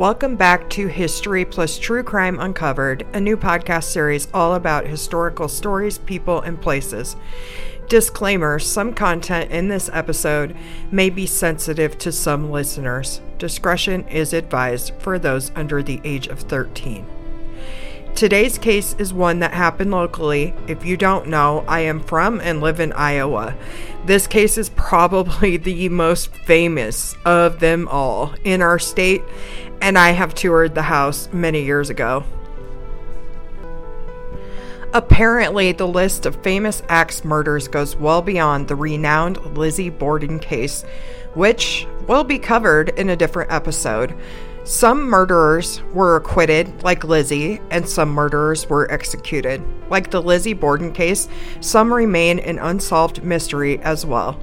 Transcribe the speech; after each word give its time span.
Welcome 0.00 0.36
back 0.36 0.70
to 0.70 0.86
History 0.86 1.44
plus 1.44 1.78
True 1.78 2.02
Crime 2.02 2.40
Uncovered, 2.40 3.06
a 3.12 3.20
new 3.20 3.36
podcast 3.36 3.84
series 3.84 4.28
all 4.32 4.54
about 4.54 4.86
historical 4.86 5.46
stories, 5.46 5.98
people, 5.98 6.40
and 6.40 6.58
places. 6.58 7.16
Disclaimer 7.86 8.58
some 8.58 8.94
content 8.94 9.50
in 9.50 9.68
this 9.68 9.90
episode 9.92 10.56
may 10.90 11.10
be 11.10 11.26
sensitive 11.26 11.98
to 11.98 12.12
some 12.12 12.50
listeners. 12.50 13.20
Discretion 13.36 14.08
is 14.08 14.32
advised 14.32 14.94
for 15.00 15.18
those 15.18 15.52
under 15.54 15.82
the 15.82 16.00
age 16.02 16.28
of 16.28 16.40
13. 16.40 17.04
Today's 18.14 18.58
case 18.58 18.94
is 18.98 19.14
one 19.14 19.38
that 19.38 19.54
happened 19.54 19.92
locally. 19.92 20.52
If 20.66 20.84
you 20.84 20.96
don't 20.96 21.28
know, 21.28 21.64
I 21.66 21.80
am 21.80 22.00
from 22.00 22.40
and 22.40 22.60
live 22.60 22.80
in 22.80 22.92
Iowa. 22.92 23.56
This 24.04 24.26
case 24.26 24.58
is 24.58 24.68
probably 24.70 25.56
the 25.58 25.88
most 25.88 26.34
famous 26.34 27.16
of 27.24 27.60
them 27.60 27.88
all 27.88 28.34
in 28.44 28.60
our 28.60 28.78
state, 28.78 29.22
and 29.80 29.98
I 29.98 30.10
have 30.10 30.34
toured 30.34 30.74
the 30.74 30.82
house 30.82 31.28
many 31.32 31.62
years 31.62 31.90
ago. 31.90 32.24
Apparently, 34.92 35.70
the 35.70 35.86
list 35.86 36.26
of 36.26 36.42
famous 36.42 36.82
axe 36.88 37.24
murders 37.24 37.68
goes 37.68 37.94
well 37.94 38.22
beyond 38.22 38.66
the 38.66 38.74
renowned 38.74 39.56
Lizzie 39.56 39.90
Borden 39.90 40.40
case, 40.40 40.82
which 41.34 41.86
will 42.08 42.24
be 42.24 42.40
covered 42.40 42.88
in 42.90 43.08
a 43.08 43.16
different 43.16 43.52
episode. 43.52 44.16
Some 44.64 45.04
murderers 45.04 45.80
were 45.92 46.16
acquitted, 46.16 46.82
like 46.82 47.04
Lizzie, 47.04 47.60
and 47.70 47.88
some 47.88 48.10
murderers 48.10 48.68
were 48.68 48.90
executed. 48.90 49.62
Like 49.88 50.10
the 50.10 50.20
Lizzie 50.20 50.54
Borden 50.54 50.92
case, 50.92 51.28
some 51.60 51.92
remain 51.94 52.40
an 52.40 52.58
unsolved 52.58 53.22
mystery 53.22 53.78
as 53.82 54.04
well. 54.04 54.40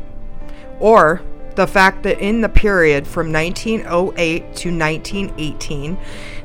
Or 0.80 1.22
the 1.58 1.68
fact 1.68 2.04
that 2.04 2.20
in 2.20 2.42
the 2.42 2.50
period 2.50 3.08
from 3.08 3.34
1908 3.34 4.40
to 4.56 4.70
1918, 4.70 5.98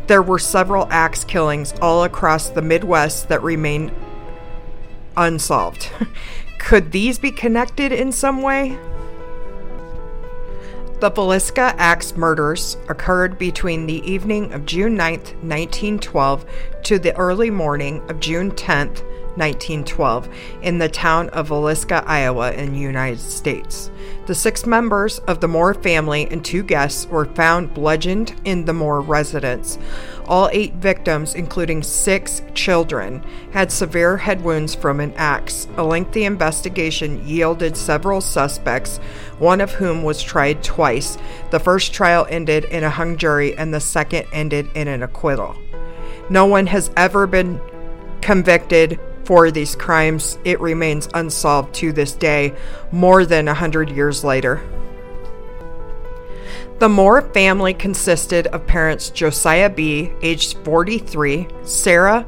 there 0.06 0.22
were 0.22 0.38
several 0.38 0.88
axe 0.90 1.22
killings 1.22 1.74
all 1.82 2.04
across 2.04 2.48
the 2.48 2.62
Midwest 2.62 3.28
that 3.28 3.42
remain 3.42 3.92
unsolved. 5.14 5.90
Could 6.58 6.92
these 6.92 7.18
be 7.18 7.30
connected 7.30 7.92
in 7.92 8.10
some 8.10 8.40
way? 8.40 8.78
The 11.00 11.10
Villisca 11.10 11.74
Axe 11.76 12.16
murders 12.16 12.78
occurred 12.88 13.36
between 13.36 13.86
the 13.86 14.00
evening 14.10 14.50
of 14.54 14.64
June 14.64 14.94
9, 14.96 15.18
1912, 15.18 16.46
to 16.84 16.98
the 16.98 17.14
early 17.16 17.50
morning 17.50 18.00
of 18.08 18.18
June 18.18 18.50
10, 18.50 18.94
1912, 19.36 20.28
in 20.62 20.78
the 20.78 20.88
town 20.88 21.28
of 21.30 21.48
Villisca, 21.48 22.04
Iowa, 22.06 22.52
in 22.52 22.72
the 22.72 22.78
United 22.78 23.20
States. 23.20 23.90
The 24.26 24.34
six 24.34 24.66
members 24.66 25.18
of 25.20 25.40
the 25.40 25.48
Moore 25.48 25.74
family 25.74 26.28
and 26.30 26.44
two 26.44 26.62
guests 26.62 27.06
were 27.06 27.24
found 27.24 27.74
bludgeoned 27.74 28.34
in 28.44 28.64
the 28.64 28.72
Moore 28.72 29.00
residence. 29.00 29.78
All 30.26 30.48
eight 30.52 30.74
victims, 30.74 31.34
including 31.34 31.82
six 31.82 32.42
children, 32.54 33.24
had 33.52 33.72
severe 33.72 34.16
head 34.16 34.44
wounds 34.44 34.74
from 34.74 35.00
an 35.00 35.12
axe. 35.14 35.66
A 35.76 35.82
lengthy 35.82 36.24
investigation 36.24 37.26
yielded 37.26 37.76
several 37.76 38.20
suspects, 38.20 38.98
one 39.38 39.60
of 39.60 39.72
whom 39.72 40.02
was 40.04 40.22
tried 40.22 40.62
twice. 40.62 41.18
The 41.50 41.58
first 41.58 41.92
trial 41.92 42.26
ended 42.30 42.64
in 42.66 42.84
a 42.84 42.90
hung 42.90 43.16
jury, 43.16 43.56
and 43.56 43.74
the 43.74 43.80
second 43.80 44.26
ended 44.32 44.68
in 44.74 44.86
an 44.86 45.02
acquittal. 45.02 45.56
No 46.30 46.46
one 46.46 46.68
has 46.68 46.90
ever 46.96 47.26
been 47.26 47.60
convicted 48.20 49.00
for 49.24 49.50
these 49.50 49.76
crimes, 49.76 50.38
it 50.44 50.60
remains 50.60 51.08
unsolved 51.14 51.74
to 51.76 51.92
this 51.92 52.12
day, 52.12 52.54
more 52.90 53.24
than 53.24 53.48
a 53.48 53.54
hundred 53.54 53.90
years 53.90 54.24
later. 54.24 54.62
The 56.78 56.88
Moore 56.88 57.22
family 57.22 57.74
consisted 57.74 58.48
of 58.48 58.66
parents 58.66 59.10
Josiah 59.10 59.70
B., 59.70 60.12
aged 60.20 60.58
43, 60.64 61.46
Sarah, 61.62 62.26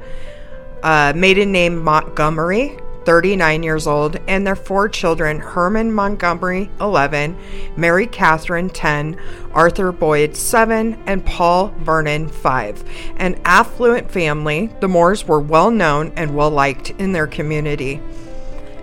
uh, 0.82 1.12
maiden 1.16 1.50
name 1.50 1.82
Montgomery, 1.82 2.78
39 3.04 3.62
years 3.62 3.86
old, 3.86 4.16
and 4.26 4.46
their 4.46 4.56
four 4.56 4.88
children 4.88 5.38
Herman 5.38 5.92
Montgomery, 5.92 6.70
11, 6.80 7.36
Mary 7.76 8.06
Catherine, 8.06 8.70
10, 8.70 9.18
Arthur 9.52 9.92
Boyd, 9.92 10.36
7, 10.36 11.02
and 11.06 11.24
Paul 11.24 11.68
Vernon, 11.78 12.28
5. 12.28 12.84
An 13.16 13.40
affluent 13.44 14.10
family, 14.10 14.70
the 14.80 14.88
Moores 14.88 15.26
were 15.26 15.40
well 15.40 15.70
known 15.70 16.12
and 16.16 16.34
well 16.34 16.50
liked 16.50 16.90
in 16.98 17.12
their 17.12 17.26
community. 17.26 18.00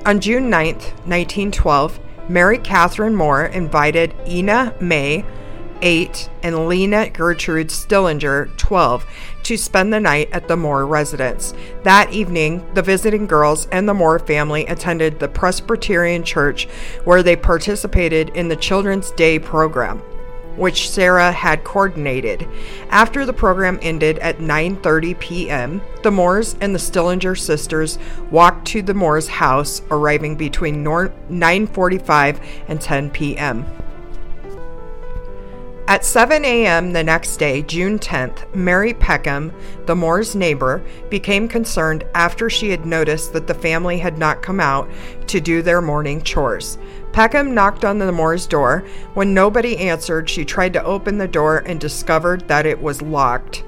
On 0.06 0.20
June 0.20 0.50
9, 0.50 0.74
1912, 0.76 2.00
Mary 2.30 2.58
Catherine 2.58 3.16
Moore 3.16 3.46
invited 3.46 4.16
Ina 4.28 4.74
May, 4.80 5.26
8, 5.82 6.30
and 6.44 6.68
Lena 6.68 7.10
Gertrude 7.10 7.70
Stillinger, 7.70 8.56
12, 8.58 9.06
to 9.44 9.58
spend 9.58 9.94
the 9.94 10.00
night 10.00 10.30
at 10.32 10.48
the 10.48 10.58
Moore 10.58 10.86
residence. 10.86 11.54
That 11.84 12.12
evening, 12.12 12.66
the 12.74 12.82
visiting 12.82 13.28
girls 13.28 13.68
and 13.72 13.88
the 13.88 13.94
Moore 13.94 14.20
family 14.20 14.66
attended 14.66 15.20
the 15.20 15.28
Presbyterian 15.28 16.24
Church 16.24 16.66
where 17.04 17.24
they 17.24 17.36
participated 17.36 18.30
in 18.30 18.48
the 18.48 18.56
Children's 18.56 19.12
Day 19.12 19.40
program 19.40 20.02
which 20.56 20.90
Sarah 20.90 21.32
had 21.32 21.64
coordinated. 21.64 22.48
After 22.90 23.26
the 23.26 23.34
program 23.34 23.80
ended 23.82 24.20
at 24.20 24.40
9:30 24.40 25.20
p.m., 25.20 25.82
the 26.04 26.12
Moores 26.12 26.56
and 26.62 26.76
the 26.76 26.80
Stillinger 26.80 27.36
sisters 27.36 27.98
walked 28.30 28.68
to 28.68 28.82
the 28.82 28.94
Moores 28.94 29.28
house, 29.28 29.82
arriving 29.92 30.36
between 30.36 30.84
9:45 30.84 32.40
and 32.68 32.82
10 32.82 33.10
p.m. 33.12 33.66
At 35.88 36.06
7 36.06 36.46
a.m. 36.46 36.94
the 36.94 37.04
next 37.04 37.38
day, 37.38 37.64
June 37.64 37.98
10th, 37.98 38.54
Mary 38.56 38.94
Peckham, 38.94 39.52
the 39.88 39.96
Moore's 39.96 40.36
neighbor, 40.36 40.84
became 41.10 41.48
concerned 41.48 42.04
after 42.14 42.50
she 42.50 42.70
had 42.70 42.86
noticed 42.86 43.34
that 43.34 43.48
the 43.48 43.54
family 43.54 43.98
had 43.98 44.18
not 44.18 44.44
come 44.44 44.60
out 44.60 44.90
to 45.28 45.42
do 45.42 45.62
their 45.62 45.82
morning 45.82 46.22
chores. 46.22 46.78
Peckham 47.12 47.54
knocked 47.54 47.84
on 47.84 47.98
the 47.98 48.12
Moore's 48.12 48.48
door. 48.48 48.86
When 49.16 49.34
nobody 49.34 49.78
answered, 49.80 50.30
she 50.30 50.46
tried 50.46 50.74
to 50.74 50.84
open 50.84 51.18
the 51.18 51.28
door 51.28 51.58
and 51.66 51.80
discovered 51.80 52.48
that 52.48 52.66
it 52.66 52.82
was 52.82 53.02
locked. 53.02 53.66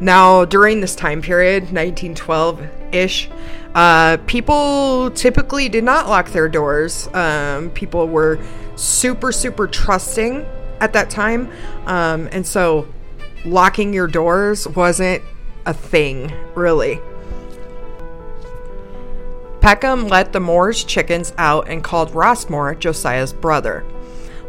Now, 0.00 0.46
during 0.46 0.80
this 0.80 0.96
time 0.96 1.20
period, 1.20 1.64
1912 1.64 2.66
ish, 2.92 3.28
uh, 3.74 4.16
people 4.26 5.10
typically 5.10 5.68
did 5.68 5.84
not 5.84 6.08
lock 6.08 6.30
their 6.30 6.48
doors. 6.48 7.06
Um, 7.14 7.70
people 7.70 8.08
were 8.08 8.40
super, 8.76 9.30
super 9.30 9.68
trusting 9.68 10.46
at 10.80 10.92
that 10.92 11.10
time. 11.10 11.50
Um, 11.86 12.28
and 12.32 12.46
so 12.46 12.88
locking 13.44 13.92
your 13.92 14.06
doors 14.06 14.66
wasn't 14.68 15.22
a 15.66 15.74
thing, 15.74 16.32
really. 16.54 17.00
Peckham 19.60 20.08
let 20.08 20.32
the 20.32 20.40
Moore's 20.40 20.82
chickens 20.84 21.34
out 21.36 21.68
and 21.68 21.84
called 21.84 22.14
Ross 22.14 22.48
Moore, 22.48 22.74
Josiah's 22.74 23.32
brother. 23.32 23.84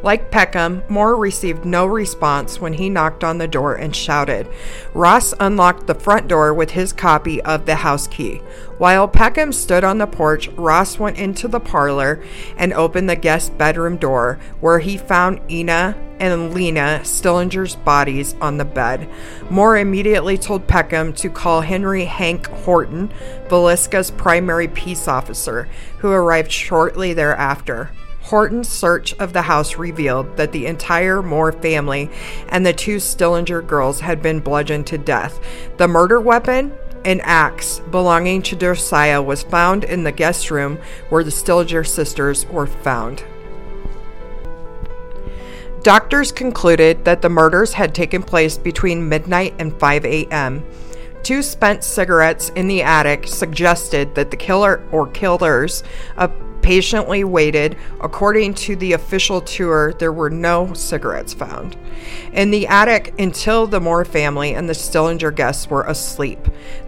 Like 0.03 0.31
Peckham, 0.31 0.84
Moore 0.89 1.16
received 1.16 1.63
no 1.63 1.85
response 1.85 2.59
when 2.59 2.73
he 2.73 2.89
knocked 2.89 3.23
on 3.23 3.38
the 3.38 3.47
door 3.47 3.75
and 3.75 3.95
shouted. 3.95 4.47
Ross 4.94 5.34
unlocked 5.39 5.85
the 5.85 5.94
front 5.94 6.28
door 6.28 6.53
with 6.53 6.72
his 6.72 6.91
copy 6.91 7.41
of 7.44 7.66
the 7.66 7.75
house 7.75 8.07
key. 8.07 8.38
While 8.79 9.07
Peckham 9.07 9.53
stood 9.53 9.84
on 9.84 10.00
the 10.00 10.07
porch, 10.07 10.47
Ross 10.50 10.97
went 10.97 11.17
into 11.17 11.47
the 11.47 11.59
parlor 11.59 12.23
and 12.57 12.73
opened 12.73 13.09
the 13.09 13.16
guest 13.16 13.56
bedroom 13.57 13.97
door, 13.97 14.40
where 14.59 14.79
he 14.79 14.97
found 14.97 15.40
Ina 15.51 15.95
and 16.19 16.53
Lena 16.53 17.01
Stillinger's 17.03 17.75
bodies 17.75 18.35
on 18.41 18.57
the 18.57 18.66
bed. 18.66 19.07
Moore 19.50 19.78
immediately 19.78 20.38
told 20.38 20.67
Peckham 20.67 21.13
to 21.13 21.29
call 21.29 21.61
Henry 21.61 22.06
Hank 22.06 22.47
Horton, 22.47 23.11
Villisca's 23.50 24.11
primary 24.11 24.67
peace 24.67 25.07
officer, 25.07 25.67
who 26.00 26.11
arrived 26.11 26.51
shortly 26.51 27.13
thereafter. 27.13 27.91
Horton's 28.23 28.70
search 28.70 29.14
of 29.16 29.34
the 29.34 29.41
house 29.41 29.78
revealed 29.78 30.38
that 30.38 30.52
the 30.52 30.66
entire 30.66 31.22
Moore 31.22 31.52
family 31.52 32.09
and 32.50 32.66
the 32.66 32.73
two 32.73 32.97
Stillinger 32.97 33.62
girls 33.62 34.00
had 34.00 34.22
been 34.22 34.40
bludgeoned 34.40 34.88
to 34.88 34.97
death. 34.97 35.40
The 35.78 35.88
murder 35.88 36.22
weapon, 36.22 36.73
an 37.03 37.20
axe 37.23 37.79
belonging 37.91 38.44
to 38.44 38.56
Josiah, 38.56 39.22
was 39.22 39.44
found 39.44 39.84
in 39.84 40.03
the 40.03 40.12
guest 40.12 40.52
room 40.52 40.78
where 41.09 41.23
the 41.23 41.32
Stillinger 41.32 41.84
sisters 41.84 42.46
were 42.46 42.68
found. 42.68 43.23
Doctors 45.82 46.32
concluded 46.32 47.06
that 47.06 47.24
the 47.24 47.29
murders 47.29 47.74
had 47.74 47.96
taken 47.96 48.22
place 48.22 48.56
between 48.56 49.09
midnight 49.09 49.56
and 49.58 49.78
5 49.79 50.06
a.m. 50.06 50.64
Two 51.24 51.41
spent 51.41 51.84
cigarettes 51.84 52.50
in 52.56 52.67
the 52.67 52.84
attic 52.84 53.28
suggested 53.28 54.14
that 54.14 54.29
the 54.29 54.38
killer 54.38 54.84
or 54.91 55.08
killers 55.08 55.84
patiently 56.61 57.23
waited. 57.23 57.78
According 57.99 58.53
to 58.55 58.75
the 58.75 58.93
official 58.93 59.41
tour, 59.41 59.93
there 59.93 60.13
were 60.13 60.29
no 60.29 60.73
cigarettes 60.73 61.34
found 61.34 61.75
in 62.34 62.52
the 62.52 62.67
attic 62.67 63.14
until 63.20 63.67
the 63.67 63.79
Moore 63.79 64.05
family 64.05 64.53
and 64.53 64.70
the 64.70 64.73
Stillinger 64.73 65.32
guests 65.32 65.70
were 65.70 65.84
asleep. 65.84 66.40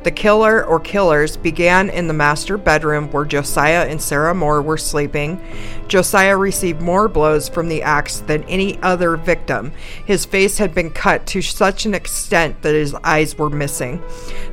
The 0.04 0.12
killer 0.12 0.64
or 0.64 0.80
killers 0.80 1.38
began 1.38 1.90
in 1.90 2.08
the 2.08 2.14
master 2.14 2.58
bedroom 2.58 3.12
where 3.12 3.26
Josiah 3.26 3.88
and 3.88 4.02
Sarah 4.02 4.34
Moore 4.34 4.62
were 4.62 4.78
sleeping. 4.78 5.42
Josiah 5.88 6.38
received 6.38 6.82
more 6.82 7.08
blows 7.08 7.50
from 7.50 7.70
the 7.70 7.82
axe 7.82 8.20
than 8.20 8.44
any 8.44 8.80
other 8.82 9.16
victim. 9.16 9.72
His 10.06 10.26
face 10.26 10.58
had 10.58 10.74
been 10.74 10.90
cut 10.90 11.26
to 11.28 11.42
such 11.42 11.86
an 11.86 11.94
extent 11.94 12.62
that 12.62 12.76
his 12.76 12.96
eyes 13.04 13.38
were 13.38 13.50
missing. 13.50 14.02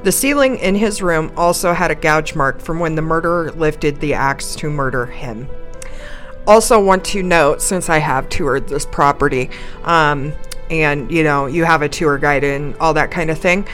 The 0.02 0.12
ceiling 0.12 0.56
in 0.58 0.75
his 0.75 1.02
room 1.02 1.32
also 1.37 1.73
had 1.73 1.91
a 1.91 1.94
gouge 1.94 2.35
mark 2.35 2.61
from 2.61 2.79
when 2.79 2.94
the 2.94 3.02
murderer 3.02 3.52
lifted 3.52 4.00
the 4.00 4.14
axe 4.14 4.55
to 4.56 4.70
murder 4.70 5.06
him. 5.06 5.49
Also, 6.46 6.82
want 6.82 7.04
to 7.06 7.22
note 7.22 7.62
since 7.62 7.88
I 7.88 7.98
have 7.98 8.28
toured 8.28 8.69
this 8.69 8.87
property, 8.87 9.50
um, 9.84 10.32
and 10.70 11.10
you 11.10 11.22
know, 11.22 11.46
you 11.46 11.64
have 11.64 11.82
a 11.82 11.88
tour 11.88 12.19
guide 12.19 12.44
and 12.44 12.76
all 12.78 12.94
that 12.94 13.10
kind 13.10 13.31
of 13.31 13.38
thing 13.38 13.66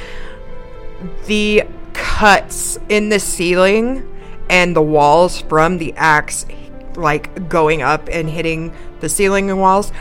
the 1.26 1.62
cuts 1.92 2.78
in 2.88 3.08
the 3.08 3.20
ceiling 3.20 4.06
and 4.48 4.76
the 4.76 4.82
walls 4.82 5.40
from 5.42 5.78
the 5.78 5.92
axe 5.94 6.46
like 6.94 7.48
going 7.48 7.82
up 7.82 8.08
and 8.10 8.30
hitting 8.30 8.72
the 9.00 9.08
ceiling 9.08 9.50
and 9.50 9.60
walls 9.60 9.92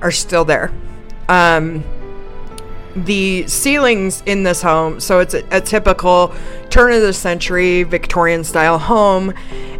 are 0.00 0.10
still 0.10 0.44
there. 0.44 0.72
Um 1.28 1.84
the 2.94 3.46
ceilings 3.46 4.22
in 4.26 4.42
this 4.42 4.60
home 4.60 5.00
so 5.00 5.18
it's 5.20 5.34
a, 5.34 5.44
a 5.50 5.60
typical 5.60 6.34
turn 6.68 6.92
of 6.92 7.00
the 7.00 7.12
century 7.12 7.82
victorian 7.84 8.44
style 8.44 8.78
home 8.78 9.32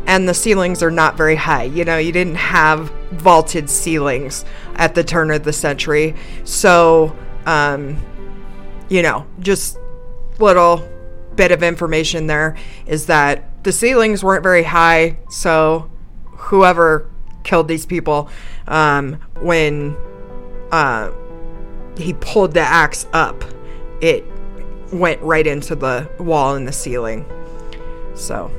and 0.06 0.28
the 0.28 0.34
ceilings 0.34 0.82
are 0.82 0.90
not 0.90 1.16
very 1.16 1.36
high. 1.36 1.64
You 1.64 1.84
know 1.84 1.98
you 1.98 2.12
didn't 2.12 2.36
have 2.36 2.90
vaulted 3.12 3.70
ceilings 3.70 4.44
at 4.74 4.94
the 4.94 5.04
turn 5.04 5.30
of 5.30 5.44
the 5.44 5.52
century. 5.52 6.14
So 6.44 7.16
um 7.46 7.96
you 8.88 9.02
know 9.02 9.26
just 9.40 9.78
little 10.38 10.88
bit 11.36 11.52
of 11.52 11.62
information 11.62 12.26
there 12.26 12.56
is 12.86 13.06
that 13.06 13.64
the 13.64 13.72
ceilings 13.72 14.24
weren't 14.24 14.42
very 14.42 14.64
high, 14.64 15.18
so 15.30 15.90
whoever 16.24 17.08
killed 17.44 17.68
these 17.68 17.86
people, 17.86 18.28
um, 18.66 19.14
when 19.40 19.96
uh, 20.72 21.10
he 21.96 22.14
pulled 22.14 22.52
the 22.54 22.60
axe 22.60 23.06
up, 23.12 23.44
it 24.00 24.24
went 24.92 25.20
right 25.22 25.46
into 25.46 25.74
the 25.74 26.10
wall 26.18 26.54
and 26.54 26.66
the 26.66 26.72
ceiling. 26.72 27.26
So. 28.14 28.50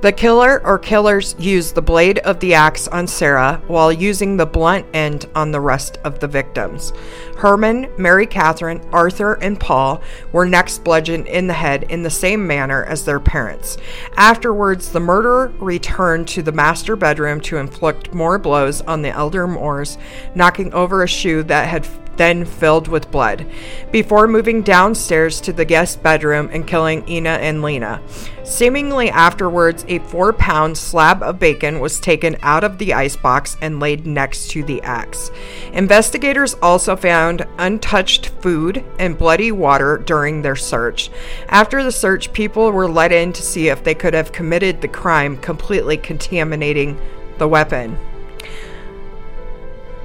The 0.00 0.12
killer 0.12 0.62
or 0.64 0.78
killers 0.78 1.36
used 1.38 1.74
the 1.74 1.82
blade 1.82 2.20
of 2.20 2.40
the 2.40 2.54
axe 2.54 2.88
on 2.88 3.06
Sarah 3.06 3.60
while 3.66 3.92
using 3.92 4.38
the 4.38 4.46
blunt 4.46 4.86
end 4.94 5.26
on 5.34 5.52
the 5.52 5.60
rest 5.60 5.98
of 6.04 6.20
the 6.20 6.26
victims. 6.26 6.94
Herman, 7.36 7.86
Mary 7.98 8.26
Catherine, 8.26 8.80
Arthur, 8.94 9.34
and 9.34 9.60
Paul 9.60 10.00
were 10.32 10.46
next 10.46 10.84
bludgeoned 10.84 11.26
in 11.26 11.48
the 11.48 11.52
head 11.52 11.82
in 11.90 12.02
the 12.02 12.08
same 12.08 12.46
manner 12.46 12.82
as 12.84 13.04
their 13.04 13.20
parents. 13.20 13.76
Afterwards, 14.16 14.90
the 14.90 15.00
murderer 15.00 15.52
returned 15.58 16.28
to 16.28 16.40
the 16.40 16.52
master 16.52 16.96
bedroom 16.96 17.38
to 17.42 17.58
inflict 17.58 18.14
more 18.14 18.38
blows 18.38 18.80
on 18.82 19.02
the 19.02 19.10
elder 19.10 19.46
Moores, 19.46 19.98
knocking 20.34 20.72
over 20.72 21.02
a 21.02 21.08
shoe 21.08 21.42
that 21.42 21.68
had 21.68 21.86
then 22.20 22.44
filled 22.44 22.86
with 22.86 23.10
blood, 23.10 23.46
before 23.90 24.28
moving 24.28 24.60
downstairs 24.60 25.40
to 25.40 25.54
the 25.54 25.64
guest 25.64 26.02
bedroom 26.02 26.50
and 26.52 26.66
killing 26.66 27.08
Ina 27.08 27.30
and 27.30 27.62
Lena. 27.62 28.02
Seemingly 28.44 29.08
afterwards, 29.08 29.86
a 29.88 30.00
four 30.00 30.34
pound 30.34 30.76
slab 30.76 31.22
of 31.22 31.38
bacon 31.38 31.80
was 31.80 31.98
taken 31.98 32.36
out 32.42 32.62
of 32.62 32.76
the 32.76 32.92
icebox 32.92 33.56
and 33.62 33.80
laid 33.80 34.06
next 34.06 34.50
to 34.50 34.62
the 34.62 34.82
axe. 34.82 35.30
Investigators 35.72 36.52
also 36.60 36.94
found 36.94 37.46
untouched 37.56 38.26
food 38.42 38.84
and 38.98 39.16
bloody 39.16 39.50
water 39.50 39.96
during 39.96 40.42
their 40.42 40.56
search. 40.56 41.10
After 41.48 41.82
the 41.82 41.92
search, 41.92 42.34
people 42.34 42.70
were 42.70 42.90
let 42.90 43.12
in 43.12 43.32
to 43.32 43.40
see 43.42 43.68
if 43.68 43.82
they 43.82 43.94
could 43.94 44.12
have 44.12 44.30
committed 44.30 44.82
the 44.82 44.88
crime, 44.88 45.38
completely 45.38 45.96
contaminating 45.96 47.00
the 47.38 47.48
weapon. 47.48 47.96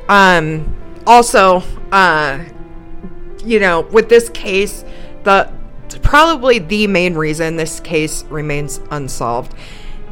Um, 0.08 0.85
also, 1.08 1.64
uh, 1.92 2.44
you 3.44 3.60
know, 3.60 3.82
with 3.82 4.10
this 4.10 4.30
case, 4.30 4.84
the 5.24 5.52
probably 6.02 6.60
the 6.60 6.88
main 6.88 7.16
reason 7.16 7.56
this 7.56 7.80
case 7.80 8.24
remains 8.26 8.80
unsolved 8.92 9.54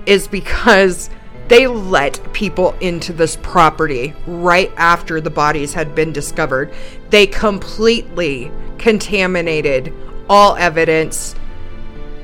is 0.05 0.27
because 0.27 1.09
they 1.47 1.67
let 1.67 2.33
people 2.33 2.73
into 2.79 3.13
this 3.13 3.37
property 3.37 4.13
right 4.25 4.71
after 4.77 5.19
the 5.19 5.29
bodies 5.29 5.73
had 5.73 5.93
been 5.93 6.13
discovered. 6.13 6.73
They 7.09 7.27
completely 7.27 8.51
contaminated 8.77 9.93
all 10.29 10.55
evidence. 10.55 11.35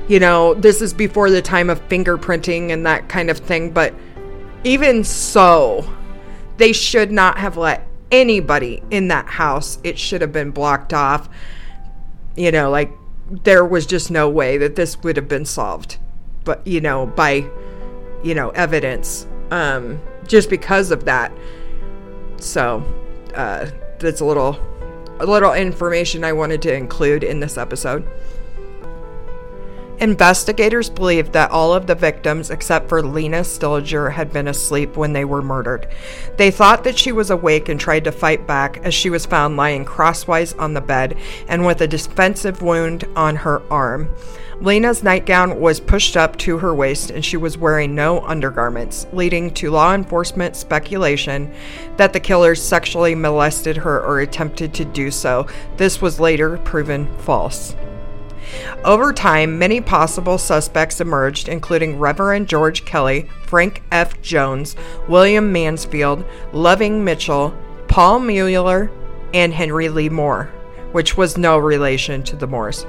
You 0.08 0.20
know, 0.20 0.54
this 0.54 0.82
is 0.82 0.92
before 0.94 1.30
the 1.30 1.42
time 1.42 1.70
of 1.70 1.86
fingerprinting 1.88 2.70
and 2.70 2.84
that 2.86 3.08
kind 3.08 3.30
of 3.30 3.38
thing, 3.38 3.70
but 3.70 3.94
even 4.64 5.04
so, 5.04 5.88
they 6.56 6.72
should 6.72 7.10
not 7.10 7.38
have 7.38 7.56
let 7.56 7.86
anybody 8.10 8.82
in 8.90 9.08
that 9.08 9.26
house. 9.26 9.78
It 9.84 9.98
should 9.98 10.20
have 10.20 10.32
been 10.32 10.50
blocked 10.50 10.92
off. 10.92 11.28
You 12.36 12.52
know, 12.52 12.70
like 12.70 12.92
there 13.30 13.64
was 13.64 13.86
just 13.86 14.10
no 14.10 14.28
way 14.28 14.58
that 14.58 14.76
this 14.76 14.96
would 15.02 15.16
have 15.16 15.28
been 15.28 15.44
solved. 15.44 15.98
But, 16.44 16.66
you 16.66 16.80
know, 16.80 17.06
by, 17.06 17.48
you 18.22 18.34
know, 18.34 18.50
evidence. 18.50 19.26
Um, 19.50 20.00
just 20.26 20.50
because 20.50 20.90
of 20.90 21.04
that. 21.04 21.32
So, 22.38 22.82
uh, 23.34 23.70
that's 23.98 24.20
a 24.20 24.24
little, 24.24 24.58
a 25.20 25.26
little 25.26 25.52
information 25.52 26.24
I 26.24 26.32
wanted 26.32 26.62
to 26.62 26.74
include 26.74 27.22
in 27.22 27.40
this 27.40 27.58
episode. 27.58 28.08
Investigators 30.00 30.88
believe 30.88 31.32
that 31.32 31.50
all 31.50 31.74
of 31.74 31.86
the 31.86 31.94
victims, 31.94 32.48
except 32.48 32.88
for 32.88 33.02
Lena 33.02 33.44
Stillinger, 33.44 34.10
had 34.10 34.32
been 34.32 34.48
asleep 34.48 34.96
when 34.96 35.12
they 35.12 35.26
were 35.26 35.42
murdered. 35.42 35.88
They 36.38 36.50
thought 36.50 36.84
that 36.84 36.98
she 36.98 37.12
was 37.12 37.28
awake 37.28 37.68
and 37.68 37.78
tried 37.78 38.04
to 38.04 38.12
fight 38.12 38.46
back 38.46 38.78
as 38.78 38.94
she 38.94 39.10
was 39.10 39.26
found 39.26 39.58
lying 39.58 39.84
crosswise 39.84 40.54
on 40.54 40.72
the 40.72 40.80
bed 40.80 41.18
and 41.48 41.66
with 41.66 41.82
a 41.82 41.86
defensive 41.86 42.62
wound 42.62 43.04
on 43.14 43.36
her 43.36 43.62
arm. 43.70 44.08
Lena's 44.62 45.02
nightgown 45.02 45.60
was 45.60 45.80
pushed 45.80 46.16
up 46.16 46.36
to 46.38 46.56
her 46.56 46.74
waist 46.74 47.10
and 47.10 47.22
she 47.22 47.36
was 47.36 47.58
wearing 47.58 47.94
no 47.94 48.20
undergarments, 48.22 49.06
leading 49.12 49.52
to 49.52 49.70
law 49.70 49.94
enforcement 49.94 50.56
speculation 50.56 51.52
that 51.98 52.14
the 52.14 52.20
killers 52.20 52.62
sexually 52.62 53.14
molested 53.14 53.76
her 53.76 54.02
or 54.02 54.20
attempted 54.20 54.72
to 54.72 54.84
do 54.86 55.10
so. 55.10 55.46
This 55.76 56.00
was 56.00 56.20
later 56.20 56.56
proven 56.58 57.06
false. 57.18 57.74
Over 58.84 59.12
time, 59.12 59.58
many 59.58 59.80
possible 59.80 60.38
suspects 60.38 61.00
emerged, 61.00 61.48
including 61.48 61.98
Reverend 61.98 62.48
George 62.48 62.84
Kelly, 62.84 63.28
Frank 63.46 63.82
F. 63.92 64.20
Jones, 64.22 64.76
William 65.08 65.52
Mansfield, 65.52 66.24
Loving 66.52 67.04
Mitchell, 67.04 67.54
Paul 67.88 68.20
Mueller, 68.20 68.90
and 69.34 69.52
Henry 69.52 69.88
Lee 69.88 70.08
Moore, 70.08 70.46
which 70.92 71.16
was 71.16 71.36
no 71.36 71.58
relation 71.58 72.22
to 72.24 72.36
the 72.36 72.46
Moores. 72.46 72.86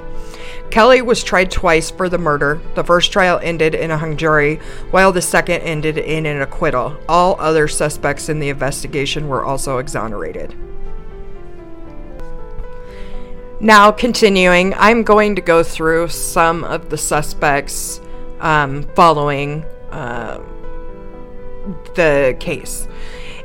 Kelly 0.70 1.02
was 1.02 1.22
tried 1.22 1.50
twice 1.50 1.90
for 1.90 2.08
the 2.08 2.18
murder. 2.18 2.60
The 2.74 2.84
first 2.84 3.12
trial 3.12 3.38
ended 3.42 3.74
in 3.74 3.90
a 3.90 3.98
hung 3.98 4.16
jury, 4.16 4.56
while 4.90 5.12
the 5.12 5.20
second 5.20 5.60
ended 5.60 5.98
in 5.98 6.24
an 6.24 6.40
acquittal. 6.40 6.96
All 7.08 7.38
other 7.38 7.68
suspects 7.68 8.28
in 8.28 8.38
the 8.38 8.48
investigation 8.48 9.28
were 9.28 9.44
also 9.44 9.78
exonerated. 9.78 10.56
Now, 13.62 13.92
continuing, 13.92 14.74
I'm 14.74 15.04
going 15.04 15.36
to 15.36 15.40
go 15.40 15.62
through 15.62 16.08
some 16.08 16.64
of 16.64 16.90
the 16.90 16.98
suspects 16.98 18.00
um, 18.40 18.82
following 18.96 19.62
uh, 19.92 20.40
the 21.94 22.36
case. 22.40 22.88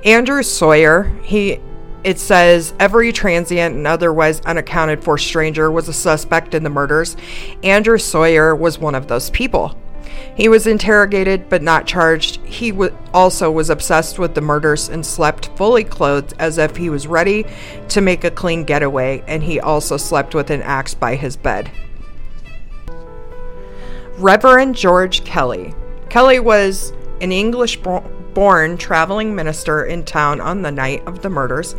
Andrew 0.03 0.41
Sawyer, 0.41 1.03
he 1.21 1.61
it 2.03 2.17
says 2.17 2.73
every 2.79 3.11
transient 3.11 3.75
and 3.75 3.85
otherwise 3.85 4.39
unaccounted 4.41 5.03
for 5.03 5.19
stranger 5.19 5.69
was 5.69 5.87
a 5.87 5.93
suspect 5.93 6.55
in 6.55 6.63
the 6.63 6.69
murders. 6.71 7.15
Andrew 7.61 7.99
Sawyer 7.99 8.55
was 8.55 8.79
one 8.79 8.95
of 8.95 9.07
those 9.07 9.29
people. 9.29 9.77
He 10.35 10.49
was 10.49 10.67
interrogated 10.67 11.49
but 11.49 11.61
not 11.61 11.87
charged. 11.87 12.39
He 12.45 12.71
w- 12.71 12.95
also 13.13 13.49
was 13.49 13.69
obsessed 13.69 14.19
with 14.19 14.35
the 14.35 14.41
murders 14.41 14.89
and 14.89 15.05
slept 15.05 15.49
fully 15.55 15.83
clothed 15.83 16.33
as 16.37 16.57
if 16.57 16.77
he 16.77 16.89
was 16.89 17.07
ready 17.07 17.45
to 17.89 18.01
make 18.01 18.23
a 18.23 18.31
clean 18.31 18.63
getaway, 18.63 19.23
and 19.27 19.43
he 19.43 19.59
also 19.59 19.97
slept 19.97 20.35
with 20.35 20.49
an 20.49 20.61
axe 20.61 20.93
by 20.93 21.15
his 21.15 21.35
bed. 21.35 21.71
Reverend 24.17 24.75
George 24.75 25.23
Kelly. 25.23 25.73
Kelly 26.09 26.39
was 26.39 26.93
an 27.21 27.31
English 27.31 27.79
born 28.33 28.77
traveling 28.77 29.35
minister 29.35 29.85
in 29.85 30.03
town 30.05 30.39
on 30.39 30.61
the 30.61 30.71
night 30.71 31.03
of 31.07 31.21
the 31.21 31.29
murders. 31.29 31.75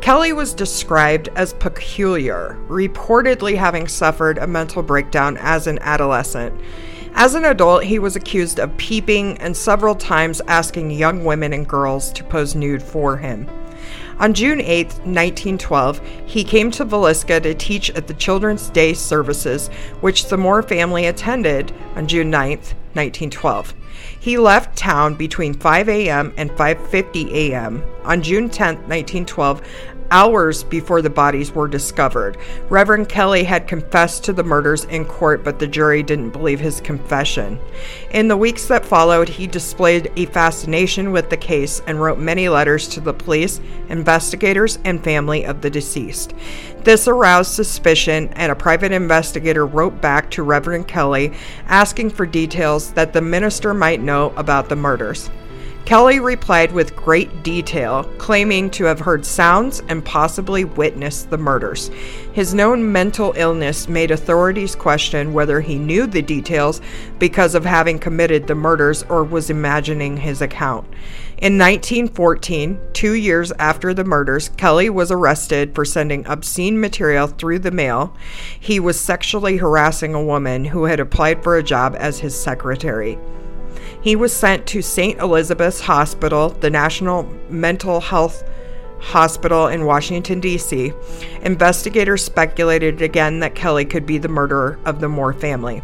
Kelly 0.00 0.34
was 0.34 0.52
described 0.52 1.28
as 1.34 1.54
peculiar, 1.54 2.58
reportedly 2.68 3.56
having 3.56 3.88
suffered 3.88 4.36
a 4.36 4.46
mental 4.46 4.82
breakdown 4.82 5.38
as 5.38 5.66
an 5.66 5.78
adolescent. 5.80 6.54
As 7.16 7.36
an 7.36 7.44
adult, 7.44 7.84
he 7.84 8.00
was 8.00 8.16
accused 8.16 8.58
of 8.58 8.76
peeping 8.76 9.38
and 9.38 9.56
several 9.56 9.94
times 9.94 10.42
asking 10.48 10.90
young 10.90 11.24
women 11.24 11.52
and 11.52 11.66
girls 11.66 12.12
to 12.12 12.24
pose 12.24 12.56
nude 12.56 12.82
for 12.82 13.16
him. 13.16 13.48
On 14.18 14.34
June 14.34 14.60
8, 14.60 14.86
1912, 14.86 16.00
he 16.26 16.42
came 16.42 16.72
to 16.72 16.84
Villisca 16.84 17.40
to 17.40 17.54
teach 17.54 17.90
at 17.90 18.08
the 18.08 18.14
Children's 18.14 18.68
Day 18.70 18.94
services, 18.94 19.68
which 20.00 20.26
the 20.26 20.36
Moore 20.36 20.62
family 20.62 21.06
attended 21.06 21.72
on 21.94 22.08
June 22.08 22.30
9, 22.30 22.50
1912. 22.50 23.74
He 24.18 24.36
left 24.36 24.76
town 24.76 25.14
between 25.14 25.54
5 25.54 25.88
a.m. 25.88 26.32
and 26.36 26.50
5:50 26.52 27.30
a.m. 27.32 27.84
on 28.04 28.22
June 28.22 28.48
10, 28.48 28.74
1912, 28.88 29.62
hours 30.10 30.64
before 30.64 31.02
the 31.02 31.10
bodies 31.10 31.52
were 31.52 31.68
discovered. 31.68 32.36
Reverend 32.68 33.08
Kelly 33.08 33.44
had 33.44 33.68
confessed 33.68 34.24
to 34.24 34.32
the 34.32 34.44
murders 34.44 34.84
in 34.84 35.04
court, 35.04 35.44
but 35.44 35.58
the 35.58 35.66
jury 35.66 36.02
didn't 36.02 36.30
believe 36.30 36.60
his 36.60 36.80
confession. 36.80 37.58
In 38.10 38.28
the 38.28 38.36
weeks 38.36 38.66
that 38.66 38.84
followed, 38.84 39.28
he 39.28 39.46
displayed 39.46 40.12
a 40.16 40.26
fascination 40.26 41.12
with 41.12 41.30
the 41.30 41.36
case 41.36 41.82
and 41.86 42.00
wrote 42.00 42.18
many 42.18 42.48
letters 42.48 42.88
to 42.88 43.00
the 43.00 43.14
police, 43.14 43.60
investigators, 43.88 44.78
and 44.84 45.02
family 45.02 45.44
of 45.44 45.60
the 45.60 45.70
deceased. 45.70 46.34
This 46.82 47.08
aroused 47.08 47.52
suspicion, 47.52 48.28
and 48.34 48.52
a 48.52 48.56
private 48.56 48.92
investigator 48.92 49.66
wrote 49.66 50.00
back 50.00 50.30
to 50.32 50.42
Reverend 50.42 50.86
Kelly 50.86 51.32
asking 51.66 52.10
for 52.10 52.26
details 52.26 52.92
that 52.92 53.12
the 53.12 53.22
minister 53.22 53.72
might 53.72 54.00
know 54.00 54.32
about 54.36 54.68
the 54.68 54.76
murders. 54.76 55.30
Kelly 55.84 56.18
replied 56.18 56.72
with 56.72 56.96
great 56.96 57.42
detail, 57.42 58.04
claiming 58.16 58.70
to 58.70 58.84
have 58.84 59.00
heard 59.00 59.26
sounds 59.26 59.82
and 59.88 60.02
possibly 60.02 60.64
witnessed 60.64 61.28
the 61.28 61.36
murders. 61.36 61.90
His 62.32 62.54
known 62.54 62.90
mental 62.90 63.34
illness 63.36 63.86
made 63.86 64.10
authorities 64.10 64.74
question 64.74 65.34
whether 65.34 65.60
he 65.60 65.78
knew 65.78 66.06
the 66.06 66.22
details 66.22 66.80
because 67.18 67.54
of 67.54 67.66
having 67.66 67.98
committed 67.98 68.46
the 68.46 68.54
murders 68.54 69.02
or 69.10 69.24
was 69.24 69.50
imagining 69.50 70.16
his 70.16 70.40
account. 70.40 70.86
In 71.36 71.58
1914, 71.58 72.80
two 72.94 73.12
years 73.12 73.52
after 73.58 73.92
the 73.92 74.04
murders, 74.04 74.48
Kelly 74.48 74.88
was 74.88 75.10
arrested 75.10 75.74
for 75.74 75.84
sending 75.84 76.26
obscene 76.26 76.80
material 76.80 77.26
through 77.26 77.58
the 77.58 77.70
mail. 77.70 78.16
He 78.58 78.80
was 78.80 78.98
sexually 78.98 79.58
harassing 79.58 80.14
a 80.14 80.24
woman 80.24 80.64
who 80.64 80.84
had 80.84 80.98
applied 80.98 81.42
for 81.42 81.58
a 81.58 81.62
job 81.62 81.94
as 81.98 82.20
his 82.20 82.34
secretary. 82.34 83.18
He 84.00 84.16
was 84.16 84.32
sent 84.32 84.66
to 84.66 84.82
St. 84.82 85.18
Elizabeth's 85.18 85.80
Hospital, 85.80 86.50
the 86.50 86.70
National 86.70 87.24
Mental 87.48 88.00
Health 88.00 88.44
Hospital 88.98 89.66
in 89.66 89.84
Washington, 89.84 90.40
D.C. 90.40 90.92
Investigators 91.42 92.24
speculated 92.24 93.02
again 93.02 93.40
that 93.40 93.54
Kelly 93.54 93.84
could 93.84 94.06
be 94.06 94.18
the 94.18 94.28
murderer 94.28 94.78
of 94.84 95.00
the 95.00 95.08
Moore 95.08 95.32
family. 95.32 95.82